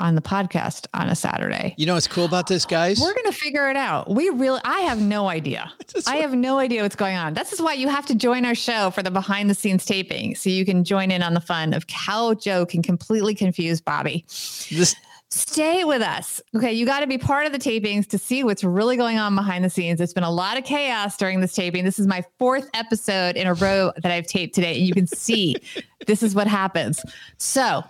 on 0.00 0.14
the 0.14 0.20
podcast 0.20 0.86
on 0.94 1.08
a 1.08 1.14
Saturday. 1.14 1.74
You 1.78 1.86
know 1.86 1.94
what's 1.94 2.06
cool 2.06 2.24
about 2.24 2.46
this, 2.46 2.64
guys? 2.64 3.00
We're 3.00 3.14
gonna 3.14 3.32
figure 3.32 3.70
it 3.70 3.76
out. 3.76 4.10
We 4.10 4.28
really, 4.30 4.60
I 4.64 4.80
have 4.80 5.00
no 5.00 5.28
idea. 5.28 5.72
I 6.06 6.16
have 6.16 6.34
no 6.34 6.58
idea 6.58 6.82
what's 6.82 6.96
going 6.96 7.16
on. 7.16 7.34
This 7.34 7.52
is 7.52 7.60
why 7.60 7.74
you 7.74 7.88
have 7.88 8.06
to 8.06 8.14
join 8.14 8.44
our 8.44 8.54
show 8.54 8.90
for 8.90 9.02
the 9.02 9.10
behind 9.10 9.48
the 9.48 9.54
scenes 9.54 9.84
taping, 9.84 10.34
so 10.34 10.50
you 10.50 10.64
can 10.64 10.84
join 10.84 11.10
in 11.10 11.22
on 11.22 11.34
the 11.34 11.40
fun 11.40 11.72
of 11.72 11.84
how 11.90 12.34
Joe 12.34 12.66
can 12.66 12.82
completely 12.82 13.34
confuse 13.34 13.80
Bobbi. 13.80 14.24
this 14.70 14.94
Stay 15.30 15.82
with 15.82 16.02
us. 16.02 16.40
Okay, 16.54 16.72
you 16.72 16.86
got 16.86 17.00
to 17.00 17.06
be 17.06 17.18
part 17.18 17.46
of 17.46 17.52
the 17.52 17.58
tapings 17.58 18.06
to 18.08 18.18
see 18.18 18.44
what's 18.44 18.62
really 18.62 18.96
going 18.96 19.18
on 19.18 19.34
behind 19.34 19.64
the 19.64 19.70
scenes. 19.70 20.00
It's 20.00 20.12
been 20.12 20.22
a 20.22 20.30
lot 20.30 20.56
of 20.56 20.64
chaos 20.64 21.16
during 21.16 21.40
this 21.40 21.52
taping. 21.52 21.84
This 21.84 21.98
is 21.98 22.06
my 22.06 22.24
fourth 22.38 22.70
episode 22.74 23.36
in 23.36 23.48
a 23.48 23.54
row 23.54 23.92
that 23.96 24.12
I've 24.12 24.26
taped 24.28 24.54
today, 24.54 24.76
and 24.78 24.86
you 24.86 24.94
can 24.94 25.06
see 25.06 25.56
this 26.06 26.22
is 26.22 26.36
what 26.36 26.46
happens. 26.46 27.04
So, 27.38 27.82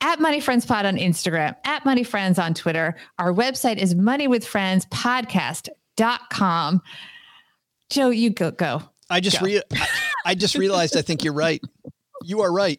at 0.00 0.20
Money 0.20 0.40
Friends 0.40 0.64
Pod 0.66 0.86
on 0.86 0.96
Instagram, 0.96 1.54
at 1.64 1.84
Money 1.84 2.02
Friends 2.04 2.38
on 2.38 2.54
Twitter. 2.54 2.96
Our 3.18 3.32
website 3.32 3.76
is 3.78 3.94
moneywithfriendspodcast.com. 3.94 6.82
Joe, 7.90 8.10
you 8.10 8.30
go 8.30 8.50
go. 8.50 8.82
I 9.08 9.20
just 9.20 9.38
Go. 9.40 9.46
re- 9.46 9.62
I, 10.24 10.34
just 10.36 10.54
realized. 10.54 10.96
I 10.96 11.02
think 11.02 11.24
you're 11.24 11.34
right. 11.34 11.60
You 12.22 12.42
are 12.42 12.52
right. 12.52 12.78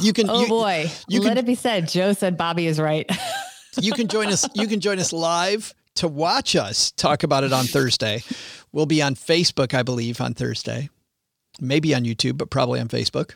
You 0.00 0.12
can. 0.14 0.30
Oh 0.30 0.40
you, 0.42 0.48
boy. 0.48 0.90
you 1.08 1.20
Let 1.20 1.30
can- 1.30 1.38
it 1.38 1.46
be 1.46 1.54
said. 1.54 1.88
Joe 1.88 2.12
said 2.14 2.38
Bobbi 2.38 2.64
is 2.64 2.80
right. 2.80 3.08
you 3.80 3.92
can 3.92 4.08
join 4.08 4.28
us. 4.28 4.48
You 4.54 4.66
can 4.66 4.80
join 4.80 4.98
us 4.98 5.12
live 5.12 5.74
to 5.96 6.08
watch 6.08 6.56
us 6.56 6.90
talk 6.92 7.22
about 7.22 7.44
it 7.44 7.52
on 7.52 7.66
Thursday. 7.66 8.22
We'll 8.72 8.86
be 8.86 9.02
on 9.02 9.14
Facebook, 9.14 9.74
I 9.74 9.82
believe, 9.82 10.20
on 10.22 10.32
Thursday. 10.34 10.88
Maybe 11.60 11.94
on 11.94 12.04
YouTube, 12.04 12.38
but 12.38 12.48
probably 12.50 12.80
on 12.80 12.88
Facebook. 12.88 13.34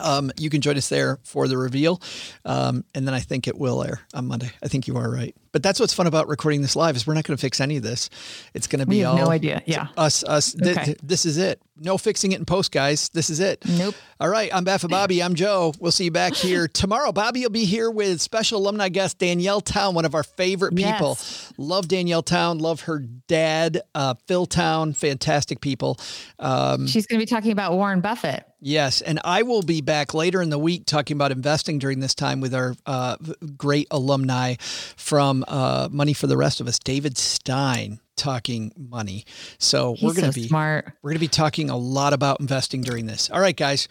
Um, 0.00 0.30
you 0.36 0.50
can 0.50 0.60
join 0.60 0.76
us 0.76 0.88
there 0.88 1.18
for 1.24 1.48
the 1.48 1.56
reveal, 1.56 2.00
um, 2.44 2.84
and 2.94 3.06
then 3.06 3.14
I 3.14 3.20
think 3.20 3.48
it 3.48 3.58
will 3.58 3.82
air 3.82 4.00
on 4.14 4.26
Monday. 4.26 4.50
I 4.62 4.68
think 4.68 4.86
you 4.86 4.96
are 4.96 5.10
right, 5.10 5.34
but 5.58 5.62
that's 5.64 5.80
what's 5.80 5.92
fun 5.92 6.06
about 6.06 6.28
recording 6.28 6.62
this 6.62 6.76
live 6.76 6.94
is 6.94 7.04
we're 7.04 7.14
not 7.14 7.24
going 7.24 7.36
to 7.36 7.40
fix 7.40 7.60
any 7.60 7.76
of 7.78 7.82
this. 7.82 8.08
It's 8.54 8.68
going 8.68 8.78
to 8.78 8.86
be 8.86 9.04
all 9.04 9.16
no 9.16 9.28
idea. 9.28 9.60
Yeah. 9.66 9.88
us. 9.96 10.22
Us. 10.22 10.52
Th- 10.52 10.68
Okay. 10.76 10.84
th- 10.84 10.98
this 11.02 11.26
is 11.26 11.36
it. 11.36 11.60
No 11.80 11.96
fixing 11.96 12.32
it 12.32 12.38
in 12.40 12.44
post, 12.44 12.72
guys. 12.72 13.08
This 13.10 13.30
is 13.30 13.38
it. 13.40 13.62
Nope. 13.66 13.94
All 14.20 14.28
right. 14.28 14.50
Behalf 14.64 14.82
of 14.84 14.90
Bobbi, 14.90 15.24
I'm 15.24 15.34
Joe. 15.36 15.72
We'll 15.78 15.92
see 15.92 16.04
you 16.04 16.10
back 16.10 16.34
here 16.34 16.66
tomorrow. 16.72 17.12
Bobbi 17.12 17.42
will 17.42 17.50
be 17.50 17.64
here 17.66 17.88
with 17.90 18.20
special 18.20 18.58
alumni 18.60 18.88
guest 18.88 19.18
Danielle 19.18 19.60
Town, 19.60 19.94
one 19.94 20.04
of 20.04 20.14
our 20.14 20.24
favorite 20.24 20.74
people. 20.74 21.10
Yes. 21.10 21.52
Love 21.56 21.86
Danielle 21.88 22.22
Town. 22.24 22.58
Love 22.58 22.82
her 22.82 22.98
dad, 22.98 23.80
uh, 23.94 24.14
Phil 24.26 24.46
Town. 24.46 24.92
Fantastic 24.92 25.60
people. 25.60 25.98
Um, 26.40 26.86
She's 26.88 27.06
going 27.06 27.20
to 27.20 27.22
be 27.24 27.28
talking 27.30 27.52
about 27.52 27.72
Warren 27.74 28.00
Buffett. 28.00 28.44
yes. 28.60 29.00
And 29.00 29.20
I 29.24 29.42
will 29.42 29.62
be 29.62 29.80
back 29.80 30.14
later 30.14 30.42
in 30.42 30.50
the 30.50 30.58
week 30.58 30.84
talking 30.84 31.16
about 31.16 31.30
investing 31.30 31.78
during 31.78 32.00
this 32.00 32.14
time 32.14 32.40
with 32.40 32.54
our 32.56 32.74
uh, 32.86 33.16
great 33.56 33.86
alumni 33.92 34.56
from 34.96 35.44
uh, 35.48 35.88
Money 35.90 36.12
for 36.12 36.26
the 36.26 36.36
Rest 36.36 36.60
of 36.60 36.68
Us, 36.68 36.78
David 36.78 37.16
Stein. 37.18 38.00
Talking 38.16 38.72
money, 38.76 39.24
so 39.58 39.94
He's 39.94 40.02
we're 40.02 40.12
going 40.12 40.24
so 40.24 40.32
to 40.32 40.40
be 40.40 40.48
smart. 40.48 40.92
we're 41.02 41.10
going 41.10 41.18
to 41.18 41.20
be 41.20 41.28
talking 41.28 41.70
a 41.70 41.76
lot 41.76 42.12
about 42.12 42.40
investing 42.40 42.80
during 42.82 43.06
this. 43.06 43.30
All 43.30 43.40
right, 43.40 43.56
guys. 43.56 43.86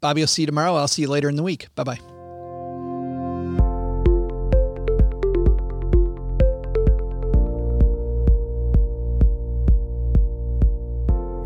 Bobbi 0.00 0.20
I'll 0.20 0.28
see 0.28 0.42
you 0.42 0.46
tomorrow. 0.46 0.76
I'll 0.76 0.86
see 0.86 1.02
you 1.02 1.08
later 1.08 1.28
in 1.28 1.34
the 1.34 1.42
week. 1.42 1.66
Bye 1.74 1.82
bye. 1.82 2.13